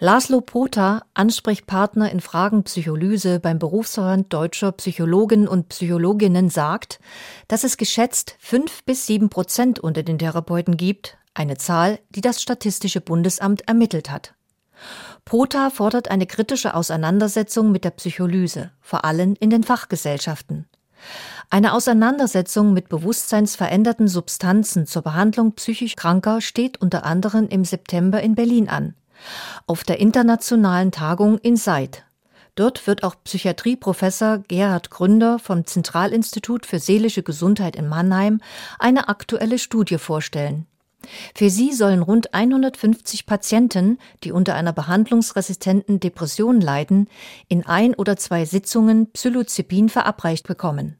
Laszlo 0.00 0.40
Pota, 0.40 1.02
Ansprechpartner 1.14 2.12
in 2.12 2.20
Fragen 2.20 2.62
Psycholyse 2.62 3.40
beim 3.40 3.58
Berufsverband 3.58 4.32
deutscher 4.32 4.70
Psychologen 4.70 5.48
und 5.48 5.70
Psychologinnen, 5.70 6.50
sagt, 6.50 7.00
dass 7.48 7.64
es 7.64 7.76
geschätzt 7.76 8.36
fünf 8.38 8.84
bis 8.84 9.06
sieben 9.06 9.28
Prozent 9.28 9.80
unter 9.80 10.04
den 10.04 10.20
Therapeuten 10.20 10.76
gibt, 10.76 11.18
eine 11.34 11.56
Zahl, 11.56 11.98
die 12.10 12.20
das 12.20 12.40
Statistische 12.40 13.00
Bundesamt 13.00 13.62
ermittelt 13.62 14.08
hat. 14.08 14.34
Pota 15.24 15.68
fordert 15.68 16.12
eine 16.12 16.26
kritische 16.26 16.74
Auseinandersetzung 16.74 17.72
mit 17.72 17.82
der 17.82 17.90
Psycholyse, 17.90 18.70
vor 18.80 19.04
allem 19.04 19.34
in 19.40 19.50
den 19.50 19.64
Fachgesellschaften. 19.64 20.68
Eine 21.50 21.72
Auseinandersetzung 21.72 22.72
mit 22.72 22.88
bewusstseinsveränderten 22.88 24.06
Substanzen 24.06 24.86
zur 24.86 25.02
Behandlung 25.02 25.54
psychisch 25.54 25.96
Kranker 25.96 26.40
steht 26.40 26.80
unter 26.80 27.04
anderem 27.04 27.48
im 27.48 27.64
September 27.64 28.22
in 28.22 28.36
Berlin 28.36 28.68
an 28.68 28.94
auf 29.66 29.84
der 29.84 30.00
internationalen 30.00 30.92
Tagung 30.92 31.38
in 31.38 31.56
Seid. 31.56 32.04
Dort 32.54 32.86
wird 32.88 33.04
auch 33.04 33.14
Psychiatrieprofessor 33.22 34.38
Gerhard 34.48 34.90
Gründer 34.90 35.38
vom 35.38 35.64
Zentralinstitut 35.64 36.66
für 36.66 36.80
seelische 36.80 37.22
Gesundheit 37.22 37.76
in 37.76 37.88
Mannheim 37.88 38.40
eine 38.80 39.08
aktuelle 39.08 39.60
Studie 39.60 39.98
vorstellen. 39.98 40.66
Für 41.34 41.50
sie 41.50 41.72
sollen 41.72 42.02
rund 42.02 42.34
150 42.34 43.26
Patienten, 43.26 43.98
die 44.24 44.32
unter 44.32 44.54
einer 44.54 44.72
behandlungsresistenten 44.72 46.00
Depression 46.00 46.60
leiden, 46.60 47.08
in 47.46 47.64
ein 47.64 47.94
oder 47.94 48.16
zwei 48.16 48.44
Sitzungen 48.44 49.10
Psilocybin 49.12 49.88
verabreicht 49.88 50.46
bekommen. 50.46 50.98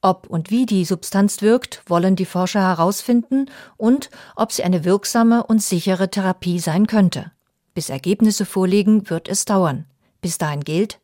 Ob 0.00 0.28
und 0.28 0.50
wie 0.50 0.66
die 0.66 0.84
Substanz 0.84 1.40
wirkt, 1.42 1.82
wollen 1.86 2.14
die 2.14 2.26
Forscher 2.26 2.60
herausfinden 2.60 3.46
und 3.76 4.10
ob 4.36 4.52
sie 4.52 4.62
eine 4.62 4.84
wirksame 4.84 5.42
und 5.42 5.62
sichere 5.62 6.10
Therapie 6.10 6.60
sein 6.60 6.86
könnte. 6.86 7.32
Bis 7.74 7.90
Ergebnisse 7.90 8.46
vorliegen, 8.46 9.10
wird 9.10 9.28
es 9.28 9.44
dauern. 9.44 9.84
Bis 10.20 10.38
dahin 10.38 10.60
gilt, 10.60 11.00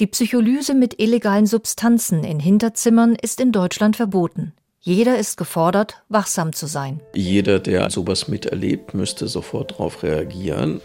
die 0.00 0.06
Psycholyse 0.06 0.74
mit 0.74 1.00
illegalen 1.00 1.46
Substanzen 1.46 2.24
in 2.24 2.40
Hinterzimmern 2.40 3.14
ist 3.14 3.40
in 3.40 3.52
Deutschland 3.52 3.96
verboten. 3.96 4.52
Jeder 4.80 5.16
ist 5.16 5.36
gefordert, 5.36 6.02
wachsam 6.08 6.52
zu 6.52 6.66
sein. 6.66 7.00
Jeder, 7.14 7.58
der 7.58 7.88
sowas 7.90 8.28
miterlebt, 8.28 8.92
müsste 8.92 9.28
sofort 9.28 9.72
darauf 9.72 10.02
reagieren. 10.02 10.80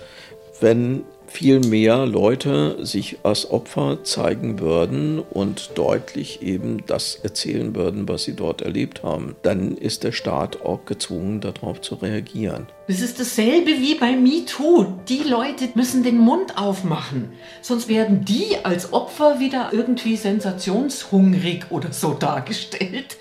Wenn 0.61 1.03
viel 1.29 1.59
mehr 1.59 2.05
Leute 2.05 2.83
sich 2.85 3.19
als 3.23 3.49
Opfer 3.49 4.03
zeigen 4.03 4.59
würden 4.59 5.19
und 5.19 5.71
deutlich 5.75 6.41
eben 6.41 6.83
das 6.85 7.15
erzählen 7.15 7.75
würden, 7.75 8.07
was 8.09 8.23
sie 8.23 8.35
dort 8.35 8.61
erlebt 8.61 9.03
haben, 9.03 9.35
dann 9.43 9.77
ist 9.77 10.03
der 10.03 10.11
Staat 10.11 10.61
auch 10.61 10.85
gezwungen, 10.85 11.41
darauf 11.41 11.81
zu 11.81 11.95
reagieren. 11.95 12.67
Es 12.87 13.01
ist 13.01 13.19
dasselbe 13.19 13.71
wie 13.71 13.95
bei 13.95 14.15
MeToo. 14.15 14.99
Die 15.07 15.23
Leute 15.23 15.69
müssen 15.75 16.03
den 16.03 16.17
Mund 16.17 16.57
aufmachen, 16.57 17.29
sonst 17.61 17.87
werden 17.87 18.25
die 18.25 18.57
als 18.63 18.91
Opfer 18.91 19.39
wieder 19.39 19.69
irgendwie 19.71 20.17
sensationshungrig 20.17 21.65
oder 21.69 21.93
so 21.93 22.13
dargestellt. 22.13 23.17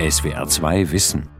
SWR 0.00 0.46
2 0.48 0.92
Wissen 0.92 1.39